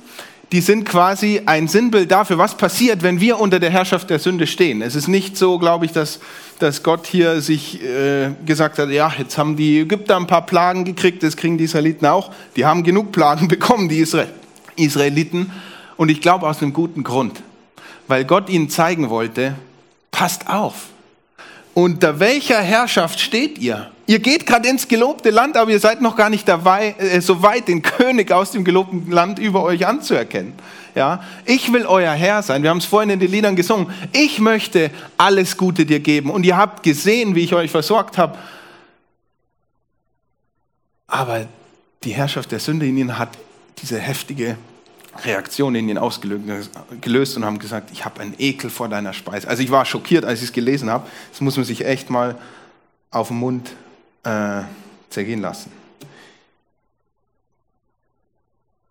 die 0.52 0.60
sind 0.60 0.84
quasi 0.84 1.42
ein 1.44 1.66
Sinnbild 1.66 2.10
dafür, 2.10 2.38
was 2.38 2.56
passiert, 2.56 3.02
wenn 3.02 3.20
wir 3.20 3.40
unter 3.40 3.58
der 3.58 3.70
Herrschaft 3.70 4.10
der 4.10 4.18
Sünde 4.18 4.46
stehen. 4.46 4.80
Es 4.80 4.94
ist 4.94 5.08
nicht 5.08 5.36
so, 5.36 5.58
glaube 5.58 5.86
ich, 5.86 5.92
dass, 5.92 6.20
dass 6.60 6.82
Gott 6.82 7.06
hier 7.06 7.40
sich 7.40 7.82
äh, 7.82 8.30
gesagt 8.44 8.78
hat, 8.78 8.90
ja, 8.90 9.12
jetzt 9.18 9.36
haben 9.38 9.56
die 9.56 9.80
Ägypter 9.80 10.16
ein 10.16 10.28
paar 10.28 10.46
Plagen 10.46 10.84
gekriegt, 10.84 11.22
das 11.22 11.36
kriegen 11.36 11.58
die 11.58 11.64
Israeliten 11.64 12.06
auch. 12.06 12.30
Die 12.54 12.64
haben 12.64 12.84
genug 12.84 13.10
Plagen 13.10 13.48
bekommen, 13.48 13.88
die 13.88 13.98
Israel 13.98 14.28
Israeliten. 14.76 15.50
Und 15.96 16.10
ich 16.10 16.20
glaube 16.20 16.46
aus 16.46 16.62
einem 16.62 16.74
guten 16.74 17.02
Grund, 17.02 17.42
weil 18.06 18.24
Gott 18.24 18.50
ihnen 18.50 18.68
zeigen 18.68 19.08
wollte, 19.08 19.54
passt 20.10 20.48
auf. 20.48 20.88
Unter 21.76 22.20
welcher 22.20 22.62
Herrschaft 22.62 23.20
steht 23.20 23.58
ihr? 23.58 23.90
Ihr 24.06 24.18
geht 24.20 24.46
gerade 24.46 24.66
ins 24.66 24.88
gelobte 24.88 25.28
Land, 25.28 25.58
aber 25.58 25.70
ihr 25.70 25.78
seid 25.78 26.00
noch 26.00 26.16
gar 26.16 26.30
nicht 26.30 26.48
dabei, 26.48 26.94
äh, 26.96 27.20
so 27.20 27.42
weit, 27.42 27.68
den 27.68 27.82
König 27.82 28.32
aus 28.32 28.52
dem 28.52 28.64
gelobten 28.64 29.10
Land 29.10 29.38
über 29.38 29.62
euch 29.62 29.86
anzuerkennen. 29.86 30.54
Ja, 30.94 31.22
ich 31.44 31.70
will 31.74 31.84
euer 31.84 32.14
Herr 32.14 32.42
sein. 32.42 32.62
Wir 32.62 32.70
haben 32.70 32.78
es 32.78 32.86
vorhin 32.86 33.10
in 33.10 33.20
den 33.20 33.30
Liedern 33.30 33.56
gesungen. 33.56 33.92
Ich 34.14 34.38
möchte 34.38 34.90
alles 35.18 35.58
Gute 35.58 35.84
dir 35.84 36.00
geben. 36.00 36.30
Und 36.30 36.46
ihr 36.46 36.56
habt 36.56 36.82
gesehen, 36.82 37.34
wie 37.34 37.44
ich 37.44 37.52
euch 37.52 37.70
versorgt 37.70 38.16
habe. 38.16 38.38
Aber 41.08 41.46
die 42.04 42.12
Herrschaft 42.12 42.52
der 42.52 42.58
Sünde 42.58 42.86
in 42.86 42.96
ihnen 42.96 43.18
hat 43.18 43.36
diese 43.82 43.98
heftige 43.98 44.56
Reaktion 45.24 45.74
in 45.74 45.88
ihnen 45.88 45.98
ausgelöst 45.98 47.36
und 47.36 47.44
haben 47.44 47.58
gesagt, 47.58 47.90
ich 47.92 48.04
habe 48.04 48.20
einen 48.20 48.34
Ekel 48.38 48.70
vor 48.70 48.88
deiner 48.88 49.12
Speise. 49.12 49.48
Also 49.48 49.62
ich 49.62 49.70
war 49.70 49.84
schockiert, 49.84 50.24
als 50.24 50.40
ich 50.40 50.46
es 50.46 50.52
gelesen 50.52 50.90
habe. 50.90 51.06
Das 51.30 51.40
muss 51.40 51.56
man 51.56 51.64
sich 51.64 51.84
echt 51.84 52.10
mal 52.10 52.36
auf 53.10 53.28
den 53.28 53.38
Mund 53.38 53.70
äh, 54.24 54.62
zergehen 55.10 55.40
lassen. 55.40 55.70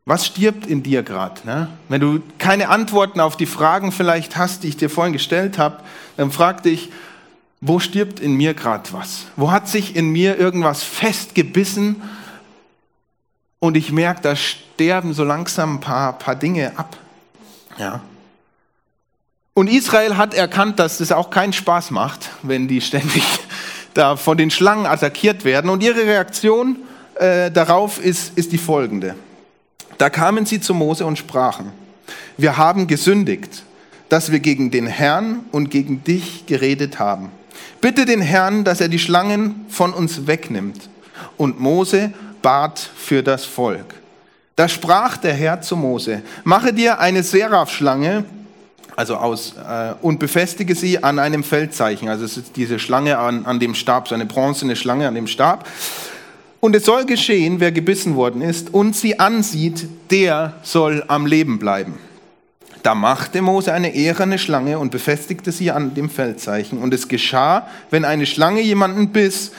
Was 0.08 0.27
stirbt 0.27 0.67
in 0.67 0.84
dir 0.84 1.01
gerade? 1.01 1.41
Ne? 1.46 1.67
Wenn 1.89 2.00
du 2.00 2.22
keine 2.38 2.70
Antworten 2.70 3.20
auf 3.20 3.38
die 3.38 3.48
Fragen 3.48 3.91
vielleicht 3.91 4.38
hast, 4.38 4.63
die 4.63 4.67
ich 4.67 4.77
dir 4.77 4.89
vorhin 4.89 5.13
gestellt 5.13 5.58
habe, 5.58 5.79
dann 6.15 6.32
frag 6.32 6.62
dich, 6.62 6.91
wo 7.60 7.79
stirbt 7.79 8.20
in 8.20 8.36
mir 8.36 8.53
gerade 8.53 8.94
was? 8.94 9.25
Wo 9.36 9.51
hat 9.51 9.67
sich 9.67 9.96
in 9.96 10.12
mir 10.12 10.38
irgendwas 10.38 10.84
festgebissen 10.84 12.03
und 13.60 13.78
ich 13.78 13.92
merke, 13.92 14.22
da 14.22 14.36
sterben 14.36 15.14
so 15.14 15.24
langsam 15.24 15.76
ein 15.76 15.80
paar, 15.80 16.14
paar 16.14 16.36
Dinge 16.36 16.78
ab. 16.78 16.98
Ja. 17.78 18.02
Und 19.54 19.70
Israel 19.70 20.18
hat 20.18 20.34
erkannt, 20.34 20.80
dass 20.80 20.98
das 20.98 21.12
auch 21.12 21.30
keinen 21.30 21.54
Spaß 21.54 21.92
macht, 21.92 22.30
wenn 22.44 22.68
die 22.68 22.82
ständig 22.82 23.24
da 23.94 24.18
von 24.18 24.38
den 24.38 24.52
Schlangen 24.52 24.86
attackiert 24.86 25.46
werden. 25.46 25.70
Und 25.70 25.82
ihre 25.82 26.06
Reaktion 26.06 26.78
äh, 27.16 27.50
darauf 27.50 28.04
ist, 28.04 28.38
ist 28.38 28.52
die 28.52 28.58
folgende. 28.58 29.16
Da 29.98 30.10
kamen 30.10 30.46
sie 30.46 30.60
zu 30.60 30.74
Mose 30.74 31.06
und 31.06 31.18
sprachen, 31.18 31.72
wir 32.38 32.58
haben 32.58 32.88
gesündigt, 32.88 33.64
dass 34.10 34.32
wir 34.32 34.40
gegen 34.40 34.72
den 34.72 34.88
Herrn 34.88 35.40
und 35.52 35.72
gegen 35.72 36.04
dich 36.04 36.46
geredet 36.46 37.00
haben. 37.00 37.30
Bitte 37.80 38.06
den 38.06 38.22
Herrn, 38.22 38.66
dass 38.66 38.82
er 38.82 38.90
die 38.90 39.00
Schlangen 39.00 39.66
von 39.70 39.94
uns 39.94 40.28
wegnimmt. 40.28 40.90
Und 41.38 41.60
Mose 41.60 42.12
bat 42.46 42.78
für 42.96 43.24
das 43.24 43.44
Volk. 43.44 43.96
Da 44.56 44.70
sprach 44.70 45.18
der 45.18 45.34
Herr 45.34 45.62
zu 45.62 45.75
Mose, 45.75 46.22
mache 46.44 46.74
dir 46.74 47.00
eine 47.00 47.24
Seraphschlange, 47.24 48.24
also 48.96 49.16
aus, 49.16 49.56
äh, 49.58 49.96
und 50.04 50.20
befestige 50.20 50.75
sie 50.75 51.04
an 51.04 51.18
einem 51.18 51.44
Feldzeichen. 51.44 52.08
Also 52.08 52.24
es 52.24 52.38
ist 52.38 52.56
diese 52.56 52.78
Schlange 52.78 53.18
an, 53.18 53.48
an 53.48 53.60
dem 53.60 53.74
Stab, 53.74 54.08
so 54.08 54.14
eine 54.14 54.28
bronzene 54.28 54.75
Schlange 54.75 55.08
an 55.08 55.16
dem 55.16 55.25
Stab. 55.25 55.68
Und 56.60 56.75
es 56.75 56.86
soll 56.86 57.06
geschehen, 57.06 57.60
wer 57.60 57.72
gebissen 57.72 58.16
worden 58.16 58.44
ist 58.44 58.72
und 58.72 58.96
sie 58.96 59.20
ansieht, 59.20 59.88
der 60.12 60.54
soll 60.62 61.04
am 61.08 61.25
Leben 61.25 61.58
bleiben. 61.58 61.98
Da 62.84 62.94
machte 62.94 63.42
Mose 63.42 63.74
eine 63.74 63.96
ehrene 63.96 64.38
Schlange 64.38 64.78
und 64.78 64.92
befestigte 64.92 65.52
sie 65.52 65.72
an 65.72 65.96
dem 65.96 66.12
Feldzeichen. 66.12 66.78
Und 66.78 66.94
es 66.94 67.08
geschah, 67.08 67.68
wenn 67.90 68.06
eine 68.06 68.28
Schlange 68.28 68.62
jemanden 68.62 69.10
biss, 69.10 69.52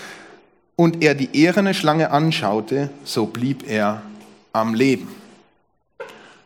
und 0.76 1.02
er 1.02 1.14
die 1.14 1.40
ehrene 1.40 1.72
Schlange 1.72 2.10
anschaute, 2.10 2.90
so 3.04 3.26
blieb 3.26 3.68
er 3.68 4.02
am 4.52 4.74
Leben. 4.74 5.08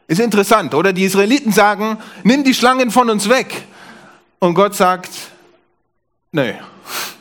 Ist 0.07 0.21
interessant, 0.21 0.75
oder? 0.75 0.93
Die 0.93 1.05
Israeliten 1.05 1.53
sagen, 1.53 1.99
nimm 2.23 2.45
die 2.45 2.55
Schlangen 2.55 2.91
von 2.91 3.11
uns 3.11 3.29
weg. 3.29 3.65
Und 4.39 4.55
Gott 4.55 4.75
sagt, 4.75 5.11
nö. 6.33 6.53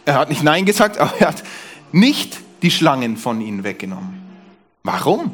Er 0.06 0.16
hat 0.16 0.30
nicht 0.30 0.44
Nein 0.44 0.66
gesagt, 0.66 0.98
aber 0.98 1.14
er 1.20 1.28
hat 1.28 1.44
nicht 1.92 2.38
die 2.62 2.72
Schlangen 2.72 3.18
von 3.18 3.42
ihnen 3.42 3.64
weggenommen. 3.64 4.20
Warum? 4.84 5.32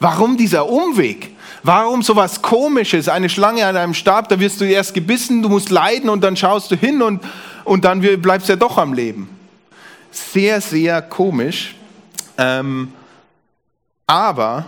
Warum 0.00 0.36
dieser 0.36 0.68
Umweg? 0.68 1.36
Warum 1.62 2.02
so 2.02 2.16
was 2.16 2.40
Komisches? 2.42 3.08
Eine 3.08 3.28
Schlange 3.28 3.66
an 3.66 3.76
einem 3.76 3.94
Stab, 3.94 4.28
da 4.28 4.40
wirst 4.40 4.60
du 4.60 4.64
erst 4.64 4.94
gebissen, 4.94 5.42
du 5.42 5.48
musst 5.48 5.70
leiden 5.70 6.08
und 6.08 6.24
dann 6.24 6.36
schaust 6.36 6.70
du 6.70 6.76
hin 6.76 7.02
und, 7.02 7.22
und 7.64 7.84
dann 7.84 8.00
bleibst 8.00 8.48
du 8.48 8.54
ja 8.54 8.56
doch 8.56 8.78
am 8.78 8.94
Leben 8.94 9.28
sehr, 10.10 10.60
sehr 10.60 11.02
komisch. 11.02 11.76
Ähm, 12.38 12.92
aber 14.06 14.66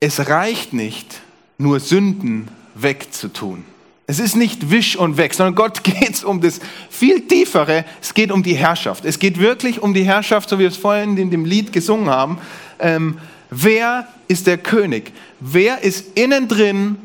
es 0.00 0.28
reicht 0.28 0.72
nicht, 0.72 1.22
nur 1.56 1.80
Sünden 1.80 2.48
wegzutun. 2.74 3.64
Es 4.06 4.18
ist 4.18 4.36
nicht 4.36 4.70
wisch 4.70 4.96
und 4.96 5.16
weg, 5.16 5.32
sondern 5.32 5.54
Gott 5.54 5.82
geht 5.84 6.10
es 6.10 6.24
um 6.24 6.40
das 6.40 6.60
viel 6.90 7.26
tiefere. 7.26 7.84
Es 8.02 8.12
geht 8.12 8.30
um 8.30 8.42
die 8.42 8.54
Herrschaft. 8.54 9.04
Es 9.04 9.18
geht 9.18 9.38
wirklich 9.38 9.80
um 9.80 9.94
die 9.94 10.04
Herrschaft, 10.04 10.48
so 10.50 10.58
wie 10.58 10.62
wir 10.62 10.68
es 10.68 10.76
vorhin 10.76 11.16
in 11.16 11.30
dem 11.30 11.44
Lied 11.44 11.72
gesungen 11.72 12.10
haben. 12.10 12.38
Ähm, 12.78 13.18
wer 13.50 14.08
ist 14.28 14.46
der 14.46 14.58
König? 14.58 15.12
Wer 15.40 15.82
ist 15.82 16.18
innen 16.18 16.48
drin 16.48 16.98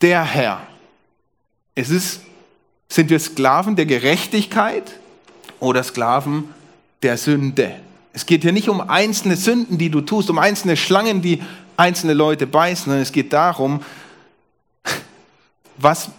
der 0.00 0.24
Herr? 0.24 0.60
Es 1.74 1.90
ist, 1.90 2.20
sind 2.88 3.10
wir 3.10 3.18
Sklaven 3.18 3.76
der 3.76 3.86
Gerechtigkeit 3.86 4.84
oder 5.58 5.82
Sklaven 5.82 6.44
der 7.02 7.16
Sünde. 7.16 7.74
Es 8.12 8.24
geht 8.26 8.42
hier 8.42 8.52
nicht 8.52 8.68
um 8.68 8.80
einzelne 8.80 9.36
Sünden, 9.36 9.78
die 9.78 9.90
du 9.90 10.00
tust, 10.00 10.30
um 10.30 10.38
einzelne 10.38 10.76
Schlangen, 10.76 11.20
die 11.20 11.42
einzelne 11.76 12.14
Leute 12.14 12.46
beißen, 12.46 12.84
sondern 12.86 13.02
es 13.02 13.12
geht 13.12 13.32
darum, 13.32 13.82
was, 15.76 16.10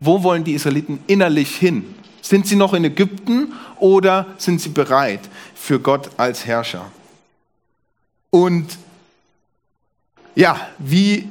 wo 0.00 0.22
wollen 0.22 0.44
die 0.44 0.54
Israeliten 0.54 0.98
innerlich 1.06 1.54
hin? 1.54 1.94
Sind 2.22 2.46
sie 2.46 2.56
noch 2.56 2.74
in 2.74 2.84
Ägypten 2.84 3.52
oder 3.78 4.26
sind 4.38 4.60
sie 4.60 4.70
bereit 4.70 5.20
für 5.54 5.78
Gott 5.78 6.10
als 6.16 6.46
Herrscher? 6.46 6.86
Und 8.30 8.78
ja, 10.34 10.58
wie, 10.78 11.28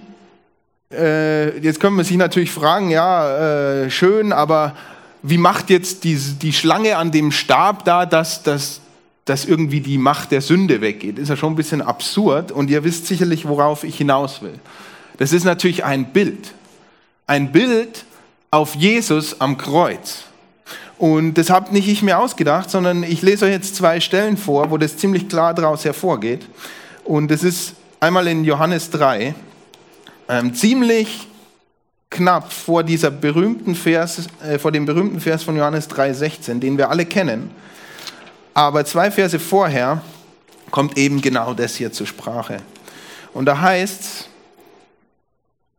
äh, 0.91 1.57
jetzt 1.59 1.79
können 1.79 1.97
wir 1.97 2.05
sich 2.05 2.15
natürlich 2.15 2.51
fragen, 2.51 2.89
ja, 2.89 3.83
äh, 3.83 3.91
schön, 3.91 4.31
aber 4.31 4.75
wie 5.21 5.37
macht 5.37 5.69
jetzt 5.69 6.03
die, 6.03 6.15
die 6.15 6.53
Schlange 6.53 6.97
an 6.97 7.11
dem 7.11 7.31
Stab 7.31 7.83
da, 7.85 8.05
dass, 8.05 8.43
dass 8.43 8.79
dass 9.25 9.45
irgendwie 9.45 9.79
die 9.79 9.97
Macht 9.97 10.31
der 10.31 10.41
Sünde 10.41 10.81
weggeht. 10.81 11.17
Ist 11.17 11.29
ja 11.29 11.37
schon 11.37 11.53
ein 11.53 11.55
bisschen 11.55 11.81
absurd 11.81 12.51
und 12.51 12.69
ihr 12.69 12.83
wisst 12.83 13.07
sicherlich, 13.07 13.47
worauf 13.47 13.83
ich 13.83 13.97
hinaus 13.97 14.41
will. 14.41 14.59
Das 15.17 15.31
ist 15.31 15.43
natürlich 15.43 15.83
ein 15.83 16.11
Bild. 16.11 16.53
Ein 17.27 17.51
Bild 17.51 18.05
auf 18.51 18.75
Jesus 18.75 19.39
am 19.39 19.57
Kreuz. 19.57 20.25
Und 20.97 21.35
das 21.35 21.49
habe 21.49 21.73
nicht 21.73 21.87
ich 21.87 22.01
mir 22.01 22.19
ausgedacht, 22.19 22.69
sondern 22.69 23.03
ich 23.03 23.21
lese 23.21 23.45
euch 23.45 23.51
jetzt 23.51 23.75
zwei 23.75 23.99
Stellen 23.99 24.37
vor, 24.37 24.71
wo 24.71 24.77
das 24.77 24.97
ziemlich 24.97 25.29
klar 25.29 25.53
daraus 25.53 25.85
hervorgeht. 25.85 26.47
Und 27.03 27.31
das 27.31 27.43
ist 27.43 27.75
einmal 27.99 28.27
in 28.27 28.43
Johannes 28.43 28.89
3, 28.91 29.33
ähm, 30.29 30.53
ziemlich 30.53 31.27
knapp 32.09 32.53
vor 32.53 32.83
dieser 32.83 33.11
berühmten 33.11 33.75
Vers, 33.75 34.27
äh, 34.47 34.59
vor 34.59 34.71
dem 34.71 34.85
berühmten 34.85 35.19
Vers 35.19 35.43
von 35.43 35.57
Johannes 35.57 35.89
3,16, 35.89 36.59
den 36.59 36.77
wir 36.77 36.89
alle 36.89 37.05
kennen. 37.05 37.51
Aber 38.53 38.85
zwei 38.85 39.09
Verse 39.11 39.39
vorher 39.39 40.01
kommt 40.71 40.97
eben 40.97 41.21
genau 41.21 41.53
das 41.53 41.75
hier 41.75 41.91
zur 41.91 42.07
Sprache. 42.07 42.57
Und 43.33 43.45
da 43.45 43.59
heißt 43.59 44.29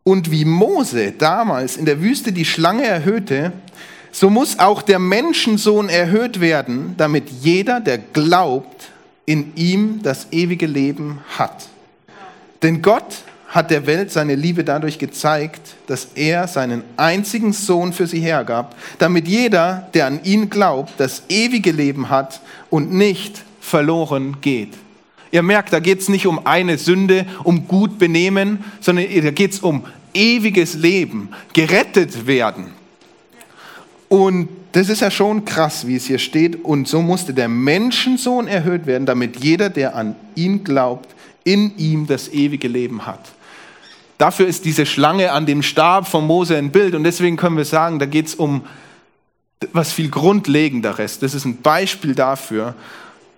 und 0.03 0.31
wie 0.31 0.45
Mose 0.45 1.13
damals 1.13 1.77
in 1.77 1.87
der 1.87 2.01
Wüste 2.01 2.33
die 2.33 2.45
Schlange 2.45 2.85
erhöhte, 2.85 3.53
so 4.13 4.31
muss 4.31 4.59
auch 4.59 4.83
der 4.83 4.99
Menschensohn 4.99 5.89
erhöht 5.89 6.41
werden, 6.41 6.95
damit 6.97 7.31
jeder, 7.31 7.81
der 7.81 7.99
glaubt, 7.99 8.91
in 9.27 9.57
ihm 9.57 10.03
das 10.03 10.29
ewige 10.31 10.67
Leben 10.67 11.21
hat. 11.39 11.69
Denn 12.63 12.83
Gott 12.83 13.25
hat 13.55 13.71
der 13.71 13.87
Welt 13.87 14.11
seine 14.11 14.35
Liebe 14.35 14.65
dadurch 14.65 14.99
gezeigt, 14.99 15.77
dass 15.87 16.09
er 16.17 16.49
seinen 16.49 16.83
einzigen 16.97 17.53
Sohn 17.53 17.93
für 17.93 18.09
sie 18.09 18.19
hergab, 18.19 18.75
damit 18.99 19.29
jeder, 19.29 19.89
der 19.95 20.07
an 20.07 20.25
ihn 20.25 20.51
glaubt, 20.51 20.95
das 20.99 21.23
ewige 21.29 21.71
Leben 21.71 22.11
hat 22.11 22.41
und 22.69 22.93
nicht 22.93 23.45
verloren 23.61 24.39
geht. 24.41 24.75
Ihr 25.31 25.45
merkt, 25.45 25.73
da 25.73 25.79
geht 25.79 26.01
es 26.01 26.09
nicht 26.09 26.27
um 26.27 26.45
eine 26.47 26.79
Sünde, 26.79 27.27
um 27.45 27.69
gut 27.69 27.97
benehmen, 27.97 28.65
sondern 28.81 29.07
da 29.23 29.31
geht 29.31 29.53
es 29.53 29.61
um 29.61 29.85
ewiges 30.13 30.75
Leben, 30.75 31.29
gerettet 31.53 32.27
werden. 32.27 32.73
Und 34.09 34.49
das 34.73 34.89
ist 34.89 35.01
ja 35.01 35.13
schon 35.13 35.45
krass, 35.45 35.87
wie 35.87 35.95
es 35.95 36.07
hier 36.07 36.19
steht. 36.19 36.65
Und 36.65 36.89
so 36.89 37.03
musste 37.03 37.33
der 37.33 37.49
Menschensohn 37.49 38.49
erhöht 38.49 38.87
werden, 38.87 39.07
damit 39.07 39.37
jeder, 39.45 39.71
der 39.71 39.95
an 39.95 40.17
ihn 40.35 40.65
glaubt, 40.65 41.15
in 41.45 41.77
ihm 41.79 42.09
das 42.09 42.33
ewige 42.33 42.67
Leben 42.67 43.07
hat. 43.07 43.21
Dafür 44.25 44.47
ist 44.47 44.65
diese 44.65 44.87
Schlange 44.87 45.33
an 45.33 45.45
dem 45.45 45.63
Stab 45.63 46.09
von 46.09 46.27
Mose 46.27 46.57
ein 46.57 46.73
Bild. 46.73 46.95
Und 46.95 47.05
deswegen 47.05 47.37
können 47.37 47.59
wir 47.59 47.67
sagen, 47.67 47.99
da 47.99 48.07
geht 48.07 48.29
es 48.29 48.35
um 48.35 48.65
was 49.73 49.93
viel 49.93 50.09
Grundlegenderes. 50.09 51.19
Das 51.19 51.35
ist 51.35 51.45
ein 51.45 51.61
Beispiel 51.61 52.15
dafür, 52.15 52.75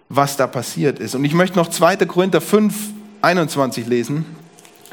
was 0.08 0.36
da 0.36 0.46
passiert 0.46 1.00
ist. 1.00 1.16
Und 1.16 1.24
ich 1.24 1.34
möchte 1.34 1.56
noch 1.56 1.70
2. 1.70 1.96
Korinther 2.06 2.40
5, 2.40 2.72
21 3.20 3.88
lesen. 3.88 4.26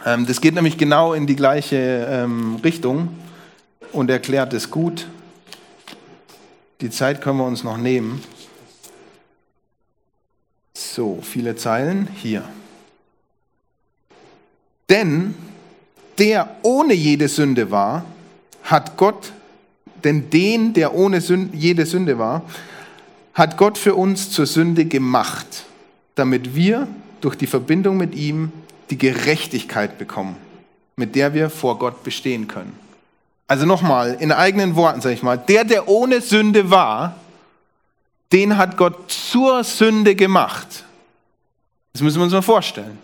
Ähm, 0.04 0.26
das 0.26 0.42
geht 0.42 0.56
nämlich 0.56 0.80
genau 0.80 1.14
in 1.14 1.28
die 1.28 1.36
gleiche 1.36 2.08
ähm, 2.10 2.56
Richtung 2.64 3.10
und 3.92 4.10
erklärt 4.10 4.52
es 4.54 4.72
gut. 4.72 5.06
Die 6.82 6.90
Zeit 6.90 7.22
können 7.22 7.38
wir 7.38 7.46
uns 7.46 7.64
noch 7.64 7.78
nehmen. 7.78 8.24
So, 10.74 11.20
viele 11.22 11.56
Zeilen 11.56 12.08
hier. 12.16 12.44
Denn 14.90 15.36
der 16.17 16.55
ohne 16.62 16.93
jede 16.93 17.27
Sünde 17.27 17.72
war, 17.72 18.05
hat 18.63 18.98
Gott, 18.98 19.32
denn 20.03 20.29
den, 20.29 20.74
der 20.74 20.93
ohne 20.93 21.22
Sünde, 21.22 21.55
jede 21.58 21.86
Sünde 21.86 22.17
war, 22.17 22.43
hat 23.34 23.58
Gott 23.58 23.77
für 23.77 23.96
uns 23.96 24.29
zur 24.29 24.46
Sünde 24.46 24.86
gemacht, 24.86 25.65
damit 26.15 26.55
wir 26.55 26.88
durch 27.22 27.36
die 27.36 27.48
Verbindung 27.48 27.98
mit 27.98 28.15
ihm 28.15 28.51
die 28.89 28.98
Gerechtigkeit 28.98 29.98
bekommen, 29.98 30.36
mit 30.96 31.15
der 31.15 31.34
wir 31.34 31.50
vor 31.50 31.79
Gott 31.79 32.03
bestehen 32.03 32.48
können. 32.48 32.77
Also 33.48 33.65
nochmal, 33.65 34.17
in 34.20 34.32
eigenen 34.32 34.75
Worten 34.75 35.01
sage 35.01 35.15
ich 35.15 35.24
mal, 35.24 35.38
der, 35.38 35.63
der 35.63 35.88
ohne 35.88 36.22
Sünde 36.22 36.70
war, 36.70 37.15
den 38.32 38.58
hat 38.58 38.78
Gott 38.78 39.12
zur 39.12 39.63
Sünde 39.63 40.15
gemacht. 40.15 40.84
Das 41.93 42.02
müssen 42.02 42.17
wir 42.17 42.23
uns 42.23 42.34
mal 42.34 42.41
vorstellen. 42.41 42.97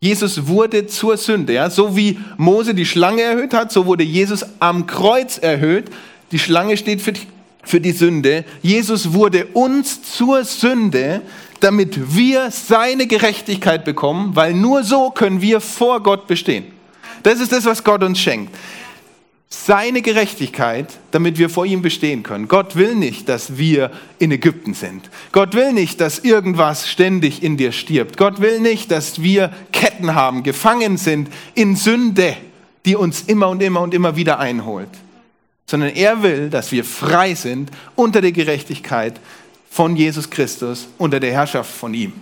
Jesus 0.00 0.46
wurde 0.46 0.86
zur 0.86 1.16
Sünde. 1.16 1.54
Ja? 1.54 1.70
So 1.70 1.96
wie 1.96 2.18
Mose 2.36 2.74
die 2.74 2.86
Schlange 2.86 3.22
erhöht 3.22 3.52
hat, 3.52 3.72
so 3.72 3.86
wurde 3.86 4.04
Jesus 4.04 4.44
am 4.60 4.86
Kreuz 4.86 5.38
erhöht. 5.38 5.90
Die 6.30 6.38
Schlange 6.38 6.76
steht 6.76 7.02
für 7.02 7.12
die, 7.12 7.22
für 7.64 7.80
die 7.80 7.90
Sünde. 7.90 8.44
Jesus 8.62 9.12
wurde 9.12 9.46
uns 9.46 10.02
zur 10.02 10.44
Sünde, 10.44 11.22
damit 11.58 12.14
wir 12.14 12.52
seine 12.52 13.08
Gerechtigkeit 13.08 13.84
bekommen, 13.84 14.36
weil 14.36 14.54
nur 14.54 14.84
so 14.84 15.10
können 15.10 15.42
wir 15.42 15.60
vor 15.60 16.00
Gott 16.00 16.28
bestehen. 16.28 16.66
Das 17.24 17.40
ist 17.40 17.50
das, 17.50 17.64
was 17.64 17.82
Gott 17.82 18.04
uns 18.04 18.20
schenkt. 18.20 18.54
Seine 19.50 20.02
Gerechtigkeit, 20.02 20.98
damit 21.10 21.38
wir 21.38 21.48
vor 21.48 21.64
ihm 21.64 21.80
bestehen 21.80 22.22
können. 22.22 22.48
Gott 22.48 22.76
will 22.76 22.94
nicht, 22.94 23.30
dass 23.30 23.56
wir 23.56 23.90
in 24.18 24.30
Ägypten 24.30 24.74
sind. 24.74 25.08
Gott 25.32 25.54
will 25.54 25.72
nicht, 25.72 26.02
dass 26.02 26.18
irgendwas 26.18 26.88
ständig 26.88 27.42
in 27.42 27.56
dir 27.56 27.72
stirbt. 27.72 28.18
Gott 28.18 28.40
will 28.42 28.60
nicht, 28.60 28.90
dass 28.90 29.22
wir 29.22 29.50
Ketten 29.72 30.14
haben, 30.14 30.42
gefangen 30.42 30.98
sind 30.98 31.30
in 31.54 31.76
Sünde, 31.76 32.36
die 32.84 32.94
uns 32.94 33.22
immer 33.22 33.48
und 33.48 33.62
immer 33.62 33.80
und 33.80 33.94
immer 33.94 34.16
wieder 34.16 34.38
einholt. 34.38 34.90
Sondern 35.64 35.90
er 35.90 36.22
will, 36.22 36.50
dass 36.50 36.70
wir 36.70 36.84
frei 36.84 37.34
sind 37.34 37.70
unter 37.94 38.20
der 38.20 38.32
Gerechtigkeit 38.32 39.18
von 39.70 39.96
Jesus 39.96 40.28
Christus 40.28 40.88
unter 40.98 41.20
der 41.20 41.32
Herrschaft 41.32 41.72
von 41.72 41.94
ihm. 41.94 42.12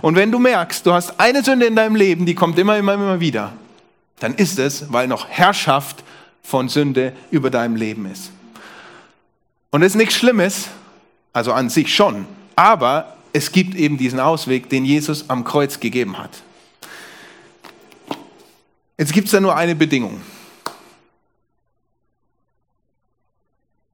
Und 0.00 0.16
wenn 0.16 0.32
du 0.32 0.38
merkst, 0.38 0.86
du 0.86 0.92
hast 0.92 1.20
eine 1.20 1.42
Sünde 1.42 1.66
in 1.66 1.76
deinem 1.76 1.96
Leben, 1.96 2.24
die 2.24 2.34
kommt 2.34 2.58
immer, 2.58 2.78
immer, 2.78 2.94
immer 2.94 3.20
wieder, 3.20 3.52
dann 4.20 4.34
ist 4.34 4.58
es, 4.58 4.92
weil 4.92 5.08
noch 5.08 5.28
Herrschaft 5.28 6.04
von 6.44 6.68
Sünde 6.68 7.12
über 7.32 7.50
deinem 7.50 7.74
Leben 7.74 8.06
ist. 8.06 8.30
Und 9.70 9.82
es 9.82 9.92
ist 9.92 9.96
nichts 9.96 10.14
Schlimmes, 10.14 10.68
also 11.32 11.52
an 11.52 11.68
sich 11.68 11.92
schon, 11.92 12.26
aber 12.54 13.16
es 13.32 13.50
gibt 13.50 13.74
eben 13.74 13.98
diesen 13.98 14.20
Ausweg, 14.20 14.68
den 14.68 14.84
Jesus 14.84 15.28
am 15.28 15.42
Kreuz 15.42 15.80
gegeben 15.80 16.16
hat. 16.16 16.30
Jetzt 18.96 19.12
gibt 19.12 19.26
es 19.26 19.32
da 19.32 19.40
nur 19.40 19.56
eine 19.56 19.74
Bedingung. 19.74 20.20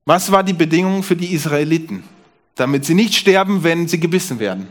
Was 0.05 0.31
war 0.31 0.43
die 0.43 0.53
Bedingung 0.53 1.03
für 1.03 1.17
die 1.17 1.33
Israeliten? 1.33 2.05
damit 2.61 2.85
sie 2.85 2.93
nicht 2.93 3.15
sterben, 3.15 3.63
wenn 3.63 3.89
sie 3.89 3.99
gebissen 3.99 4.39
werden. 4.39 4.69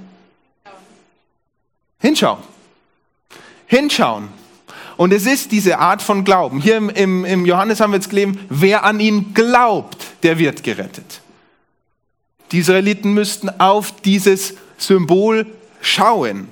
Hinschauen. 2.00 2.38
Hinschauen. 3.66 4.28
Und 5.00 5.14
es 5.14 5.26
ist 5.26 5.54
diese 5.54 5.80
Art 5.80 6.02
von 6.02 6.26
Glauben. 6.26 6.60
Hier 6.60 6.76
im, 6.76 6.90
im, 6.90 7.24
im 7.24 7.46
Johannes 7.46 7.80
haben 7.80 7.92
wir 7.92 8.00
jetzt 8.00 8.10
gelesen, 8.10 8.38
wer 8.50 8.84
an 8.84 9.00
ihn 9.00 9.34
glaubt, 9.34 10.06
der 10.24 10.38
wird 10.40 10.62
gerettet. 10.62 11.22
Die 12.52 12.58
Israeliten 12.58 13.14
müssten 13.14 13.50
auf 13.62 13.94
dieses 14.02 14.56
Symbol 14.78 15.46
schauen. 15.80 16.50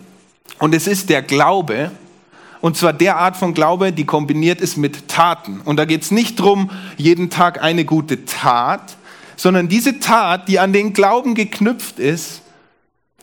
Und 0.60 0.74
es 0.74 0.88
ist 0.88 1.10
der 1.10 1.24
Glaube, 1.24 1.92
und 2.62 2.78
zwar 2.78 2.94
der 2.94 3.18
Art 3.18 3.36
von 3.36 3.54
Glaube, 3.54 3.92
die 3.92 4.06
kombiniert 4.06 4.62
ist 4.62 4.78
mit 4.78 5.10
Taten. 5.10 5.60
Und 5.66 5.76
da 5.76 5.84
geht 5.84 6.04
es 6.04 6.12
nicht 6.12 6.40
darum, 6.40 6.72
jeden 6.96 7.30
Tag 7.30 7.62
eine 7.62 7.84
gute 7.84 8.24
Tat, 8.24 8.96
sondern 9.36 9.68
diese 9.68 10.00
Tat, 10.00 10.48
die 10.48 10.60
an 10.60 10.72
den 10.72 10.94
Glauben 10.94 11.36
geknüpft 11.36 12.00
ist, 12.00 12.44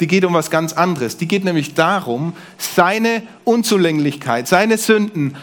die 0.00 0.08
geht 0.08 0.24
um 0.24 0.34
was 0.34 0.50
ganz 0.50 0.72
anderes. 0.72 1.18
Die 1.18 1.28
geht 1.28 1.44
nämlich 1.44 1.74
darum, 1.74 2.32
seine 2.58 3.22
Unzulänglichkeit, 3.44 4.48
seine 4.48 4.76
Sünden 4.76 5.36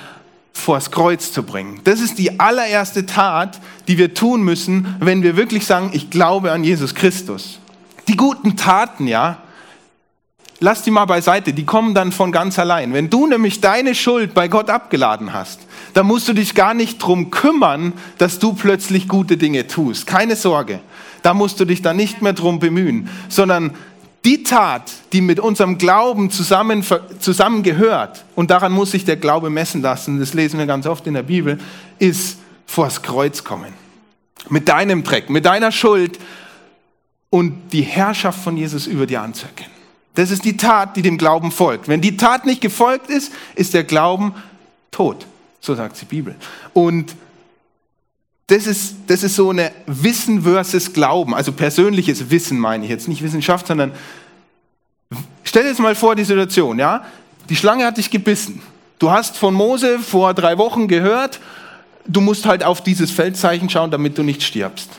vors 0.52 0.92
Kreuz 0.92 1.32
zu 1.32 1.44
bringen. 1.44 1.80
Das 1.86 2.02
ist 2.02 2.18
die 2.18 2.40
allererste 2.40 3.06
Tat, 3.06 3.62
die 3.88 3.98
wir 3.98 4.14
tun 4.14 4.44
müssen, 4.44 4.98
wenn 5.00 5.24
wir 5.24 5.38
wirklich 5.38 5.66
sagen, 5.66 5.92
ich 5.94 6.10
glaube 6.10 6.52
an 6.52 6.66
Jesus 6.66 6.96
Christus. 6.96 7.60
Die 8.10 8.18
guten 8.18 8.58
Taten, 8.58 9.08
ja, 9.08 9.38
lass 10.60 10.84
die 10.84 10.92
mal 10.92 11.06
beiseite, 11.06 11.54
die 11.54 11.66
kommen 11.66 11.94
dann 11.94 12.12
von 12.12 12.34
ganz 12.34 12.60
allein. 12.60 12.94
Wenn 12.94 13.10
du 13.10 13.28
nämlich 13.28 13.62
deine 13.62 13.96
Schuld 13.96 14.34
bei 14.34 14.50
Gott 14.50 14.70
abgeladen 14.70 15.32
hast, 15.32 15.62
da 15.94 16.04
musst 16.04 16.28
du 16.28 16.34
dich 16.34 16.56
gar 16.56 16.74
nicht 16.74 16.98
drum 17.00 17.32
kümmern, 17.32 17.94
dass 18.18 18.38
du 18.38 18.52
plötzlich 18.52 19.08
gute 19.08 19.38
Dinge 19.38 19.68
tust. 19.68 20.08
Keine 20.08 20.36
Sorge. 20.36 20.82
Da 21.22 21.34
musst 21.34 21.60
du 21.60 21.66
dich 21.66 21.82
dann 21.82 21.98
nicht 21.98 22.22
mehr 22.22 22.34
drum 22.34 22.60
bemühen, 22.60 23.10
sondern 23.30 23.72
die 24.24 24.44
Tat, 24.44 24.92
die 25.14 25.22
mit 25.22 25.40
unserem 25.40 25.78
Glauben 25.78 26.30
zusammen, 26.30 26.86
zusammengehört, 27.20 28.26
und 28.36 28.52
daran 28.52 28.72
muss 28.72 28.92
sich 28.92 29.04
der 29.04 29.18
Glaube 29.18 29.50
messen 29.50 29.82
lassen, 29.82 30.20
das 30.20 30.34
lesen 30.34 30.60
wir 30.60 30.68
ganz 30.68 30.86
oft 30.86 31.08
in 31.08 31.16
der 31.16 31.24
Bibel, 31.24 31.60
ist 31.98 32.38
vors 32.66 33.02
Kreuz 33.02 33.44
kommen. 33.44 33.74
Mit 34.50 34.70
deinem 34.70 35.04
Dreck, 35.04 35.30
mit 35.30 35.46
deiner 35.46 35.72
Schuld 35.72 36.20
und 37.30 37.74
die 37.74 37.82
Herrschaft 37.82 38.44
von 38.44 38.58
Jesus 38.58 38.88
über 38.88 39.08
dir 39.08 39.22
anzuerkennen. 39.22 39.72
Das 40.16 40.30
ist 40.30 40.46
die 40.46 40.58
Tat, 40.58 40.98
die 40.98 41.02
dem 41.02 41.18
Glauben 41.18 41.52
folgt. 41.52 41.88
Wenn 41.88 42.02
die 42.02 42.18
Tat 42.18 42.46
nicht 42.46 42.62
gefolgt 42.62 43.10
ist, 43.10 43.32
ist 43.56 43.74
der 43.74 43.86
Glauben 43.86 44.34
tot. 44.92 45.26
So 45.62 45.74
sagt 45.74 46.00
die 46.02 46.06
Bibel. 46.06 46.36
Und 46.74 47.16
das 48.52 48.68
ist, 48.68 48.96
das 49.08 49.24
ist 49.24 49.38
so 49.38 49.50
eine 49.50 49.72
Wissen 49.86 50.42
versus 50.42 50.92
Glauben, 50.92 51.34
also 51.34 51.54
persönliches 51.54 52.30
Wissen 52.30 52.60
meine 52.60 52.84
ich 52.84 52.90
jetzt, 52.90 53.08
nicht 53.08 53.24
Wissenschaft, 53.24 53.66
sondern 53.66 53.94
stell 55.46 55.64
dir 55.64 55.70
jetzt 55.70 55.80
mal 55.80 55.96
vor 55.96 56.16
die 56.16 56.26
Situation, 56.26 56.78
ja? 56.78 57.06
Die 57.48 57.56
Schlange 57.56 57.86
hat 57.86 57.96
dich 57.96 58.12
gebissen. 58.12 58.62
Du 59.00 59.10
hast 59.10 59.38
von 59.38 59.54
Mose 59.54 60.00
vor 60.00 60.34
drei 60.34 60.58
Wochen 60.58 60.90
gehört, 60.90 61.40
du 62.06 62.20
musst 62.20 62.46
halt 62.46 62.66
auf 62.66 62.84
dieses 62.84 63.10
Feldzeichen 63.10 63.70
schauen, 63.70 63.90
damit 63.90 64.18
du 64.18 64.24
nicht 64.24 64.44
stirbst. 64.44 64.90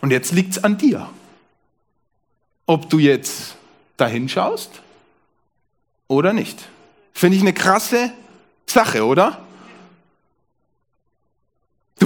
Und 0.00 0.12
jetzt 0.12 0.30
liegt 0.30 0.52
es 0.52 0.62
an 0.62 0.78
dir, 0.78 1.10
ob 2.66 2.88
du 2.90 3.00
jetzt 3.00 3.56
dahin 3.96 4.28
schaust 4.28 4.70
oder 6.06 6.32
nicht. 6.32 6.60
Finde 7.12 7.36
ich 7.36 7.42
eine 7.42 7.54
krasse 7.54 8.12
Sache, 8.66 9.04
oder? 9.04 9.43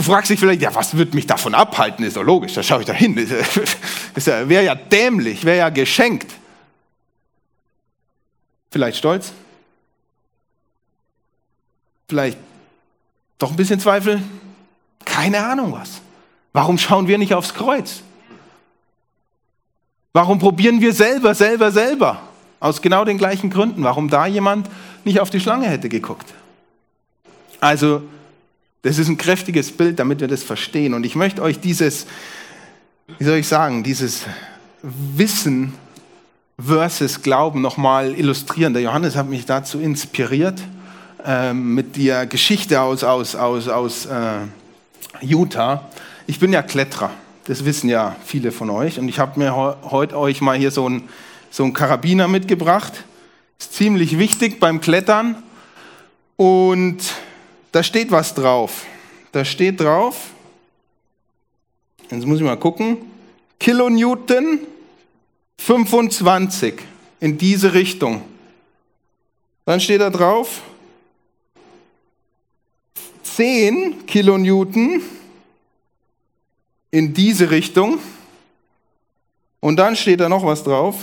Fragst 0.09 0.31
dich 0.31 0.41
vielleicht, 0.41 0.63
ja, 0.63 0.75
was 0.75 0.97
wird 0.97 1.13
mich 1.13 1.27
davon 1.27 1.55
abhalten? 1.55 2.03
Ist 2.03 2.17
doch 2.17 2.23
logisch, 2.23 2.55
da 2.55 2.63
schaue 2.63 2.81
ich 2.81 2.87
da 2.87 2.95
hin. 2.95 3.15
Wäre 4.15 4.65
ja 4.65 4.75
dämlich, 4.75 5.45
wäre 5.45 5.59
ja 5.59 5.69
geschenkt. 5.69 6.33
Vielleicht 8.71 8.97
stolz? 8.97 9.33
Vielleicht 12.09 12.39
doch 13.37 13.51
ein 13.51 13.57
bisschen 13.57 13.81
Zweifel? 13.81 14.23
Keine 15.05 15.45
Ahnung 15.45 15.75
was. 15.75 16.01
Warum 16.55 16.79
schauen 16.79 17.07
wir 17.07 17.19
nicht 17.19 17.35
aufs 17.35 17.53
Kreuz? 17.53 18.03
Warum 20.15 20.39
probieren 20.39 20.81
wir 20.81 20.95
selber, 20.95 21.35
selber, 21.35 21.71
selber? 21.71 22.23
Aus 22.61 22.81
genau 22.81 23.05
den 23.05 23.19
gleichen 23.19 23.51
Gründen. 23.51 23.85
Warum 23.85 24.09
da 24.09 24.27
jemand 24.27 24.71
nicht 25.05 25.21
auf 25.21 25.29
die 25.29 25.39
Schlange 25.39 25.69
hätte 25.69 25.91
geguckt? 25.91 26.33
Also, 27.61 28.03
das 28.83 28.99
ist 28.99 29.09
ein 29.09 29.19
kräftiges 29.19 29.73
Bild, 29.73 29.99
damit 29.99 30.21
wir 30.21 30.29
das 30.29 30.43
verstehen. 30.43 30.95
Und 30.95 31.05
ich 31.05 31.17
möchte 31.17 31.43
euch 31.43 31.61
dieses, 31.61 32.07
wie 33.19 33.25
soll 33.25 33.39
ich 33.39 33.49
sagen, 33.49 33.83
dieses 33.83 34.23
Wissen 34.83 35.75
versus 36.59 37.23
Glauben 37.23 37.61
nochmal 37.61 38.15
illustrieren. 38.15 38.73
Der 38.73 38.83
Johannes 38.83 39.17
hat 39.17 39.29
mich 39.29 39.47
dazu 39.47 39.81
inspiriert 39.81 40.61
äh, 41.25 41.53
mit 41.53 41.97
der 41.97 42.27
Geschichte 42.27 42.81
aus, 42.81 43.05
aus, 43.05 43.35
aus, 43.35 43.69
aus 43.69 44.07
äh, 44.07 44.41
Utah. 45.21 45.89
Ich 46.27 46.39
bin 46.39 46.53
ja 46.53 46.63
Kletterer, 46.63 47.11
das 47.47 47.65
wissen 47.65 47.89
ja 47.89 48.17
viele 48.25 48.53
von 48.53 48.71
euch. 48.71 48.99
Und 48.99 49.09
ich 49.09 49.19
habe 49.19 49.39
mir 49.39 49.55
heute 49.55 50.19
euch 50.19 50.41
mal 50.41 50.57
hier 50.57 50.71
so 50.71 50.89
ein 50.89 51.03
so 51.51 51.65
ein 51.65 51.73
Karabiner 51.73 52.29
mitgebracht. 52.29 53.05
Ist 53.59 53.75
ziemlich 53.75 54.19
wichtig 54.19 54.61
beim 54.61 54.81
Klettern. 54.81 55.43
Und 56.37 56.99
da 57.73 57.83
steht 57.83 58.11
was 58.11 58.35
drauf. 58.35 58.87
Da 59.33 59.45
steht 59.45 59.81
drauf, 59.81 60.31
jetzt 62.11 62.25
muss 62.25 62.39
ich 62.39 62.45
mal 62.45 62.57
gucken, 62.57 62.99
Kilonewton 63.61 64.61
25 65.59 66.75
in 67.21 67.37
diese 67.37 67.75
Richtung. 67.75 68.23
Dann 69.65 69.81
steht 69.81 70.01
da 70.01 70.09
drauf 70.09 70.63
10 73.39 74.07
Kilonewton 74.07 75.01
in 76.91 77.15
diese 77.15 77.51
Richtung. 77.51 78.01
Und 79.61 79.77
dann 79.77 79.95
steht 79.95 80.19
da 80.19 80.29
noch 80.29 80.45
was 80.45 80.65
drauf. 80.65 80.97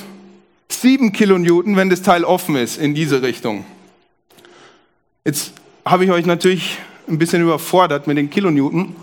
7 0.70 1.14
Kilonewton, 1.14 1.78
wenn 1.78 1.90
das 1.90 2.02
Teil 2.02 2.26
offen 2.26 2.58
ist, 2.58 2.78
in 2.78 2.94
diese 2.94 3.22
Richtung. 3.22 3.66
Jetzt 5.24 5.54
habe 5.86 6.04
ich 6.04 6.10
euch 6.10 6.26
natürlich 6.26 6.80
ein 7.08 7.20
bisschen 7.20 7.44
überfordert 7.44 8.08
mit 8.08 8.18
den 8.18 8.28
Kilonewton. 8.28 8.96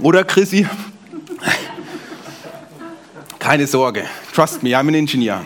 Oder 0.00 0.22
Chrissy? 0.22 0.64
Keine 3.40 3.66
Sorge. 3.66 4.04
Trust 4.32 4.62
me, 4.62 4.70
I'm 4.70 4.86
an 4.86 4.94
engineer. 4.94 5.42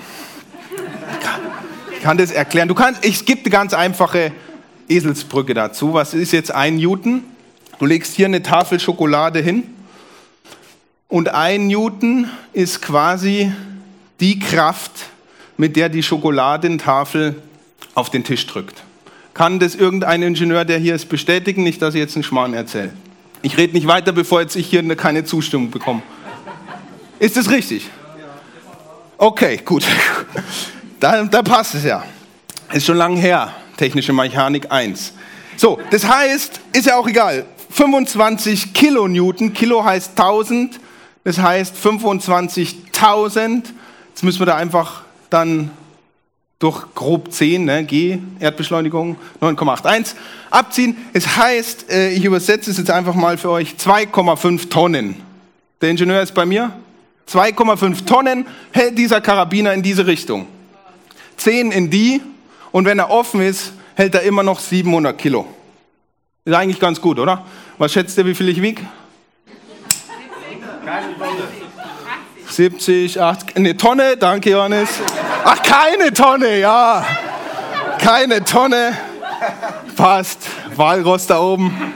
Ich 1.91 2.03
kann 2.03 2.19
das 2.19 2.31
erklären. 2.31 2.69
Du 2.69 2.75
kannst, 2.75 3.03
ich 3.03 3.25
gebe 3.25 3.41
eine 3.41 3.51
ganz 3.51 3.73
einfache 3.73 4.33
Eselsbrücke 4.89 5.55
dazu. 5.55 5.95
Was 5.95 6.13
ist 6.13 6.33
jetzt 6.33 6.51
ein 6.51 6.77
Newton? 6.77 7.25
Du 7.79 7.87
legst 7.87 8.15
hier 8.15 8.27
eine 8.27 8.43
Tafel 8.43 8.79
Schokolade 8.79 9.41
hin 9.41 9.65
und 11.09 11.31
ein 11.31 11.69
Newton 11.69 12.29
ist 12.53 12.83
quasi 12.83 13.51
die 14.21 14.39
Kraft, 14.39 14.93
mit 15.57 15.77
der 15.77 15.89
die 15.89 16.03
Schokoladentafel 16.03 17.41
auf 17.95 18.11
den 18.11 18.23
Tisch 18.23 18.47
drückt. 18.47 18.83
Kann 19.35 19.59
das 19.59 19.75
irgendein 19.75 20.23
Ingenieur, 20.23 20.65
der 20.65 20.79
hier 20.79 20.95
ist, 20.95 21.09
bestätigen? 21.09 21.63
Nicht, 21.63 21.81
dass 21.81 21.95
ich 21.95 22.01
jetzt 22.01 22.17
einen 22.17 22.25
Schmarrn 22.25 22.55
erzähle. 22.55 22.93
Ich 23.41 23.57
rede 23.57 23.73
nicht 23.73 23.87
weiter, 23.87 24.13
bevor 24.13 24.41
jetzt 24.41 24.57
ich 24.57 24.67
hier 24.67 24.83
keine 24.97 25.25
Zustimmung 25.25 25.71
bekomme. 25.71 26.03
Ist 27.19 27.37
das 27.37 27.51
richtig? 27.51 27.89
Okay, 29.19 29.61
gut. 29.65 29.85
Da, 31.01 31.25
da 31.25 31.43
passt 31.43 31.75
es 31.75 31.83
ja. 31.83 32.05
Ist 32.73 32.87
schon 32.87 32.97
lange 32.97 33.19
her, 33.19 33.53
technische 33.77 34.13
Mechanik 34.13 34.71
1. 34.71 35.15
So, 35.57 35.81
das 35.91 36.07
heißt, 36.07 36.61
ist 36.73 36.87
ja 36.87 36.97
auch 36.97 37.09
egal, 37.09 37.45
25 37.71 38.73
Kilonewton, 38.73 39.53
Kilo 39.53 39.85
heißt 39.85 40.11
1000, 40.11 40.79
das 41.25 41.39
heißt 41.39 41.75
25.000 41.77 43.65
Jetzt 44.11 44.23
müssen 44.23 44.39
wir 44.41 44.47
da 44.47 44.55
einfach 44.55 45.03
dann 45.29 45.71
durch 46.63 46.95
grob 46.95 47.33
10, 47.33 47.65
ne, 47.65 47.85
G, 47.85 48.19
Erdbeschleunigung 48.39 49.17
9,81, 49.41 50.15
abziehen. 50.49 50.97
Es 51.13 51.37
heißt, 51.37 51.91
äh, 51.91 52.11
ich 52.11 52.25
übersetze 52.25 52.71
es 52.71 52.79
jetzt 52.79 52.91
einfach 52.91 53.15
mal 53.15 53.37
für 53.37 53.51
euch, 53.51 53.75
2,5 53.77 54.69
Tonnen. 54.69 55.17
Der 55.81 55.91
Ingenieur 55.91 56.23
ist 56.23 56.35
bei 56.35 56.47
mir. 56.47 56.73
2,5 57.29 58.05
Tonnen 58.05 58.47
hält 58.71 58.97
dieser 58.97 59.21
Karabiner 59.21 59.75
in 59.75 59.83
diese 59.83 60.07
Richtung. 60.07 60.47
10 61.39 61.73
in 61.73 61.91
die 61.91 62.21
und 62.71 62.85
wenn 62.85 63.01
er 63.01 63.11
offen 63.11 63.41
ist, 63.41 63.73
hält 63.95 64.15
er 64.15 64.23
immer 64.23 64.45
noch 64.45 64.61
700 64.61 65.19
Kilo. 65.19 65.47
Ist 66.45 66.55
eigentlich 66.55 66.79
ganz 66.79 67.01
gut, 67.01 67.19
oder? 67.19 67.45
Was 67.79 67.93
schätzt 67.93 68.17
ihr, 68.19 68.27
wie 68.27 68.35
viel 68.35 68.49
ich 68.49 68.63
wiege? 68.63 68.83
70, 72.53 73.21
80, 73.21 73.57
eine 73.57 73.77
Tonne, 73.77 74.17
danke 74.17 74.51
Johannes. 74.51 74.89
Ach, 75.45 75.63
keine 75.63 76.13
Tonne, 76.13 76.59
ja. 76.59 77.05
Keine 77.99 78.45
Tonne. 78.45 78.97
Passt. 79.97 80.41
Walross 80.77 81.27
da 81.27 81.41
oben. 81.41 81.95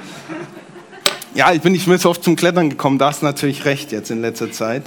Ja, 1.34 1.52
ich 1.52 1.60
bin 1.60 1.72
nicht 1.72 1.86
mehr 1.86 1.98
so 1.98 2.08
oft 2.08 2.24
zum 2.24 2.34
Klettern 2.36 2.70
gekommen, 2.70 2.98
da 2.98 3.08
hast 3.08 3.20
du 3.20 3.26
natürlich 3.26 3.66
recht 3.66 3.92
jetzt 3.92 4.10
in 4.10 4.22
letzter 4.22 4.50
Zeit. 4.50 4.84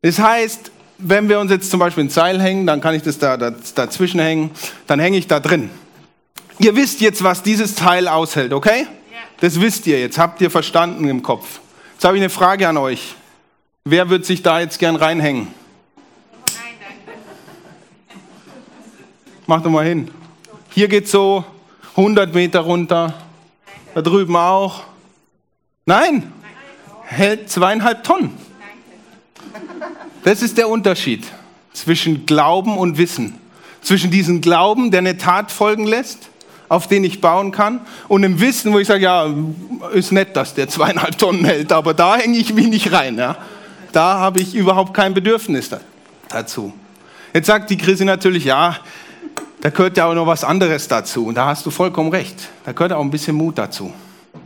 Das 0.00 0.18
heißt, 0.18 0.70
wenn 0.96 1.28
wir 1.28 1.38
uns 1.38 1.50
jetzt 1.50 1.70
zum 1.70 1.78
Beispiel 1.78 2.04
ein 2.04 2.10
Seil 2.10 2.40
hängen, 2.40 2.66
dann 2.66 2.80
kann 2.80 2.94
ich 2.94 3.02
das 3.02 3.18
da, 3.18 3.36
da 3.36 3.52
dazwischen 3.74 4.20
hängen, 4.20 4.50
dann 4.86 4.98
hänge 4.98 5.18
ich 5.18 5.26
da 5.26 5.40
drin. 5.40 5.68
Ihr 6.58 6.74
wisst 6.76 7.02
jetzt, 7.02 7.22
was 7.22 7.42
dieses 7.42 7.74
Teil 7.74 8.08
aushält, 8.08 8.54
okay? 8.54 8.86
Das 9.40 9.60
wisst 9.60 9.86
ihr 9.86 10.00
jetzt, 10.00 10.18
habt 10.18 10.40
ihr 10.40 10.50
verstanden 10.50 11.08
im 11.08 11.22
Kopf. 11.22 11.60
Jetzt 11.94 12.04
habe 12.04 12.16
ich 12.16 12.22
eine 12.22 12.30
Frage 12.30 12.66
an 12.66 12.78
euch. 12.78 13.14
Wer 13.84 14.10
wird 14.10 14.26
sich 14.26 14.42
da 14.42 14.60
jetzt 14.60 14.78
gern 14.78 14.94
reinhängen? 14.94 15.48
Mach 19.46 19.62
doch 19.62 19.70
mal 19.70 19.86
hin. 19.86 20.10
Hier 20.68 20.86
geht 20.86 21.08
so 21.08 21.44
100 21.96 22.34
Meter 22.34 22.60
runter. 22.60 23.14
Da 23.94 24.02
drüben 24.02 24.36
auch. 24.36 24.82
Nein? 25.86 26.30
Hält 27.04 27.50
zweieinhalb 27.50 28.04
Tonnen. 28.04 28.36
Das 30.24 30.42
ist 30.42 30.58
der 30.58 30.68
Unterschied 30.68 31.24
zwischen 31.72 32.26
Glauben 32.26 32.76
und 32.76 32.98
Wissen. 32.98 33.38
Zwischen 33.80 34.10
diesem 34.10 34.42
Glauben, 34.42 34.90
der 34.90 34.98
eine 34.98 35.16
Tat 35.16 35.50
folgen 35.50 35.86
lässt, 35.86 36.28
auf 36.68 36.86
den 36.86 37.02
ich 37.02 37.22
bauen 37.22 37.50
kann, 37.50 37.80
und 38.08 38.20
dem 38.22 38.40
Wissen, 38.40 38.74
wo 38.74 38.78
ich 38.78 38.86
sage, 38.86 39.04
ja, 39.04 39.34
ist 39.94 40.12
nett, 40.12 40.36
dass 40.36 40.52
der 40.52 40.68
zweieinhalb 40.68 41.16
Tonnen 41.16 41.46
hält, 41.46 41.72
aber 41.72 41.94
da 41.94 42.16
hänge 42.16 42.36
ich 42.36 42.52
mich 42.52 42.68
nicht 42.68 42.92
rein. 42.92 43.16
Ja? 43.16 43.38
Da 43.92 44.18
habe 44.18 44.40
ich 44.40 44.54
überhaupt 44.54 44.94
kein 44.94 45.14
Bedürfnis 45.14 45.70
dazu. 46.28 46.72
Jetzt 47.34 47.46
sagt 47.46 47.70
die 47.70 47.76
Krise 47.76 48.04
natürlich, 48.04 48.44
ja, 48.44 48.76
da 49.60 49.70
gehört 49.70 49.96
ja 49.96 50.06
auch 50.06 50.14
noch 50.14 50.26
was 50.26 50.42
anderes 50.42 50.88
dazu. 50.88 51.26
Und 51.26 51.34
da 51.34 51.46
hast 51.46 51.66
du 51.66 51.70
vollkommen 51.70 52.10
recht. 52.10 52.48
Da 52.64 52.72
gehört 52.72 52.92
auch 52.92 53.00
ein 53.00 53.10
bisschen 53.10 53.36
Mut 53.36 53.58
dazu. 53.58 53.92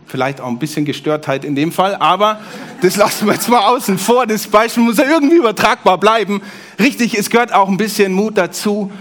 Vielleicht 0.06 0.40
auch 0.40 0.48
ein 0.48 0.58
bisschen 0.58 0.84
Gestörtheit 0.84 1.44
in 1.44 1.54
dem 1.54 1.72
Fall, 1.72 1.96
aber 1.96 2.40
das 2.82 2.96
lassen 2.96 3.26
wir 3.26 3.34
jetzt 3.34 3.48
mal 3.48 3.66
außen 3.66 3.98
vor. 3.98 4.26
Das 4.26 4.46
Beispiel 4.46 4.82
muss 4.82 4.98
ja 4.98 5.04
irgendwie 5.04 5.36
übertragbar 5.36 5.98
bleiben. 5.98 6.42
Richtig, 6.78 7.16
es 7.18 7.30
gehört 7.30 7.52
auch 7.52 7.68
ein 7.68 7.76
bisschen 7.76 8.12
Mut 8.12 8.36
dazu, 8.36 8.92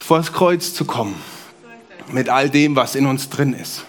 vor 0.00 0.18
das 0.18 0.32
Kreuz 0.32 0.74
zu 0.74 0.84
kommen. 0.84 1.14
Mit 2.10 2.28
all 2.28 2.50
dem, 2.50 2.76
was 2.76 2.94
in 2.94 3.06
uns 3.06 3.30
drin 3.30 3.52
ist. 3.52 3.84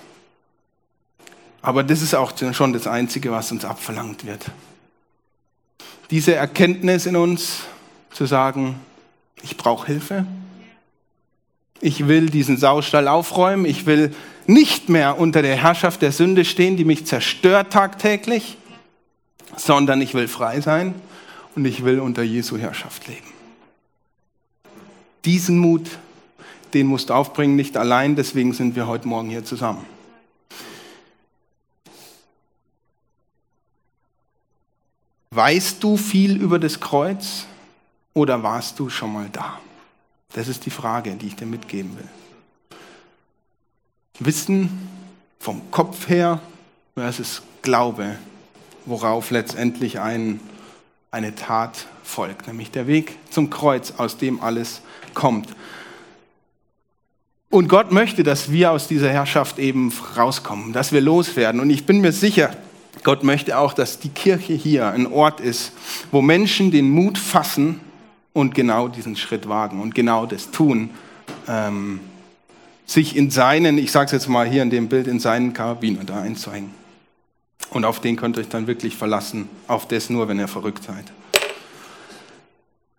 Aber 1.62 1.84
das 1.84 2.02
ist 2.02 2.14
auch 2.14 2.34
schon 2.52 2.74
das 2.74 2.88
Einzige, 2.88 3.32
was 3.32 3.52
uns 3.52 3.64
abverlangt 3.64 4.26
wird 4.26 4.46
diese 6.14 6.36
Erkenntnis 6.36 7.08
in 7.08 7.16
uns 7.16 7.62
zu 8.12 8.28
sagen, 8.28 8.76
ich 9.42 9.58
brauche 9.58 9.88
Hilfe. 9.88 10.28
Ich 11.82 12.08
will 12.08 12.30
diesen 12.30 12.58
Saustall 12.58 13.08
aufräumen. 13.08 13.66
Ich 13.66 13.88
will 13.88 14.14
nicht 14.46 14.90
mehr 14.90 15.18
unter 15.18 15.42
der 15.42 15.56
Herrschaft 15.56 16.04
der 16.04 16.12
Sünde 16.12 16.46
stehen, 16.46 16.78
die 16.78 16.86
mich 16.86 17.08
zerstört 17.08 17.74
tagtäglich, 17.74 18.60
sondern 19.58 20.02
ich 20.02 20.14
will 20.14 20.28
frei 20.28 20.62
sein 20.62 20.94
und 21.56 21.66
ich 21.66 21.84
will 21.84 22.00
unter 22.00 22.22
Jesu 22.22 22.60
Herrschaft 22.60 23.08
leben. 23.08 23.34
Diesen 25.26 25.58
Mut, 25.58 25.90
den 26.76 26.86
musst 26.86 27.10
du 27.10 27.16
aufbringen, 27.16 27.56
nicht 27.56 27.76
allein, 27.76 28.16
deswegen 28.16 28.54
sind 28.54 28.76
wir 28.76 28.86
heute 28.86 29.08
Morgen 29.08 29.32
hier 29.32 29.46
zusammen. 29.46 29.84
Weißt 35.36 35.84
du 35.84 35.98
viel 35.98 36.40
über 36.40 36.60
das 36.60 36.80
Kreuz 36.80 37.46
oder 38.14 38.44
warst 38.44 38.78
du 38.78 38.90
schon 38.90 39.14
mal 39.14 39.30
da? 39.32 39.60
Das 40.34 40.48
ist 40.48 40.68
die 40.68 40.70
Frage, 40.70 41.16
die 41.16 41.26
ich 41.28 41.36
dir 41.36 41.48
mitgeben 41.48 41.98
will. 41.98 42.08
Wissen 44.20 44.70
vom 45.40 45.72
Kopf 45.72 46.08
her 46.08 46.40
versus 46.94 47.42
Glaube, 47.64 48.16
worauf 48.86 49.32
letztendlich 49.32 50.00
ein, 50.00 50.40
eine 51.10 51.34
Tat 51.34 51.88
folgt, 52.04 52.46
nämlich 52.46 52.70
der 52.70 52.86
Weg 52.86 53.18
zum 53.32 53.50
Kreuz, 53.50 53.94
aus 53.98 54.18
dem 54.18 54.40
alles 54.40 54.82
kommt. 55.16 55.48
Und 57.50 57.70
Gott 57.70 57.92
möchte, 57.92 58.22
dass 58.22 58.52
wir 58.52 58.72
aus 58.72 58.88
dieser 58.88 59.10
Herrschaft 59.10 59.58
eben 59.58 59.92
rauskommen, 60.16 60.74
dass 60.74 60.92
wir 60.92 61.02
loswerden. 61.02 61.60
Und 61.60 61.72
ich 61.72 61.88
bin 61.88 62.02
mir 62.02 62.12
sicher, 62.12 62.56
Gott 63.02 63.24
möchte 63.24 63.58
auch, 63.58 63.74
dass 63.74 64.00
die 64.00 64.10
Kirche 64.10 64.54
hier 64.54 64.88
ein 64.90 65.08
Ort 65.08 65.40
ist, 65.40 65.72
wo 66.12 66.22
Menschen 66.22 66.72
den 66.72 66.90
Mut 66.90 67.18
fassen 67.18 67.80
und 68.34 68.54
genau 68.54 68.88
diesen 68.88 69.16
Schritt 69.16 69.50
wagen 69.50 69.82
und 69.82 69.96
genau 69.96 70.26
das 70.26 70.52
tun, 70.52 70.92
ähm, 71.48 72.00
sich 72.86 73.16
in 73.16 73.32
seinen, 73.32 73.78
ich 73.78 73.92
sage 73.92 74.08
es 74.08 74.12
jetzt 74.12 74.30
mal 74.30 74.48
hier 74.48 74.62
in 74.62 74.70
dem 74.70 74.90
Bild, 74.90 75.08
in 75.08 75.20
seinen 75.20 75.54
Karabiner 75.54 76.04
da 76.04 76.22
einzuhängen. 76.22 76.72
Und 77.72 77.86
auf 77.86 78.00
den 78.00 78.16
könnt 78.16 78.38
ihr 78.38 78.42
euch 78.42 78.50
dann 78.50 78.68
wirklich 78.68 78.96
verlassen, 78.96 79.50
auf 79.68 79.88
das 79.88 80.10
nur, 80.10 80.28
wenn 80.28 80.38
ihr 80.38 80.48
verrückt 80.48 80.84
seid. 80.84 81.06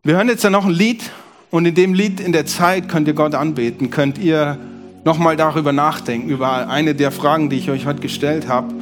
Wir 0.03 0.17
hören 0.17 0.29
jetzt 0.29 0.45
dann 0.45 0.53
noch 0.53 0.67
ein 0.67 0.73
Lied 0.73 1.11
und 1.51 1.67
in 1.67 1.75
dem 1.75 1.95
Lied, 1.95 2.21
in 2.21 2.33
der 2.33 2.47
Zeit, 2.47 2.89
könnt 2.89 3.07
ihr 3.07 3.15
Gott 3.15 3.35
anbeten, 3.35 3.91
könnt 3.91 4.19
ihr 4.19 4.59
nochmal 5.05 5.37
darüber 5.37 5.73
nachdenken, 5.73 6.29
über 6.29 6.69
eine 6.69 6.95
der 6.95 7.13
Fragen, 7.13 7.51
die 7.51 7.57
ich 7.57 7.71
euch 7.71 7.87
heute 7.87 8.01
gestellt 8.01 8.49
habe. 8.49 8.75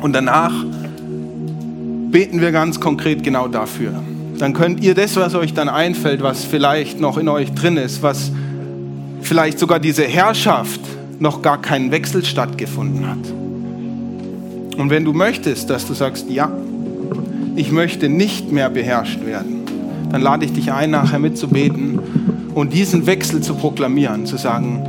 Und 0.00 0.12
danach 0.14 0.52
beten 2.10 2.40
wir 2.40 2.52
ganz 2.52 2.80
konkret 2.80 3.22
genau 3.22 3.48
dafür. 3.48 3.92
Dann 4.38 4.54
könnt 4.54 4.82
ihr 4.82 4.94
das, 4.94 5.16
was 5.16 5.34
euch 5.34 5.52
dann 5.52 5.68
einfällt, 5.68 6.22
was 6.22 6.44
vielleicht 6.44 6.98
noch 7.00 7.18
in 7.18 7.28
euch 7.28 7.52
drin 7.52 7.76
ist, 7.76 8.02
was 8.02 8.32
vielleicht 9.20 9.58
sogar 9.58 9.78
diese 9.78 10.04
Herrschaft 10.04 10.80
noch 11.18 11.42
gar 11.42 11.60
keinen 11.60 11.90
Wechsel 11.90 12.24
stattgefunden 12.24 13.06
hat. 13.06 14.78
Und 14.78 14.88
wenn 14.88 15.04
du 15.04 15.12
möchtest, 15.12 15.68
dass 15.68 15.86
du 15.86 15.92
sagst, 15.92 16.30
ja, 16.30 16.50
ich 17.54 17.70
möchte 17.70 18.08
nicht 18.08 18.50
mehr 18.50 18.70
beherrscht 18.70 19.24
werden, 19.26 19.60
dann 20.10 20.22
lade 20.22 20.46
ich 20.46 20.52
dich 20.54 20.72
ein, 20.72 20.90
nachher 20.90 21.18
mitzubeten 21.18 21.98
und 22.54 22.72
diesen 22.72 23.06
Wechsel 23.06 23.42
zu 23.42 23.54
proklamieren, 23.54 24.24
zu 24.24 24.38
sagen, 24.38 24.82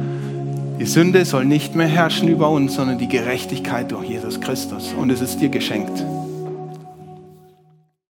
die 0.82 0.88
Sünde 0.88 1.26
soll 1.26 1.46
nicht 1.46 1.76
mehr 1.76 1.86
herrschen 1.86 2.28
über 2.28 2.50
uns, 2.50 2.74
sondern 2.74 2.98
die 2.98 3.08
Gerechtigkeit 3.08 3.91
durch 3.91 4.10
Jesus 4.10 4.41
Christus. 4.41 4.94
Und 4.94 5.12
es 5.12 5.22
ist 5.22 5.39
dir 5.39 5.50
geschenkt. 5.50 6.04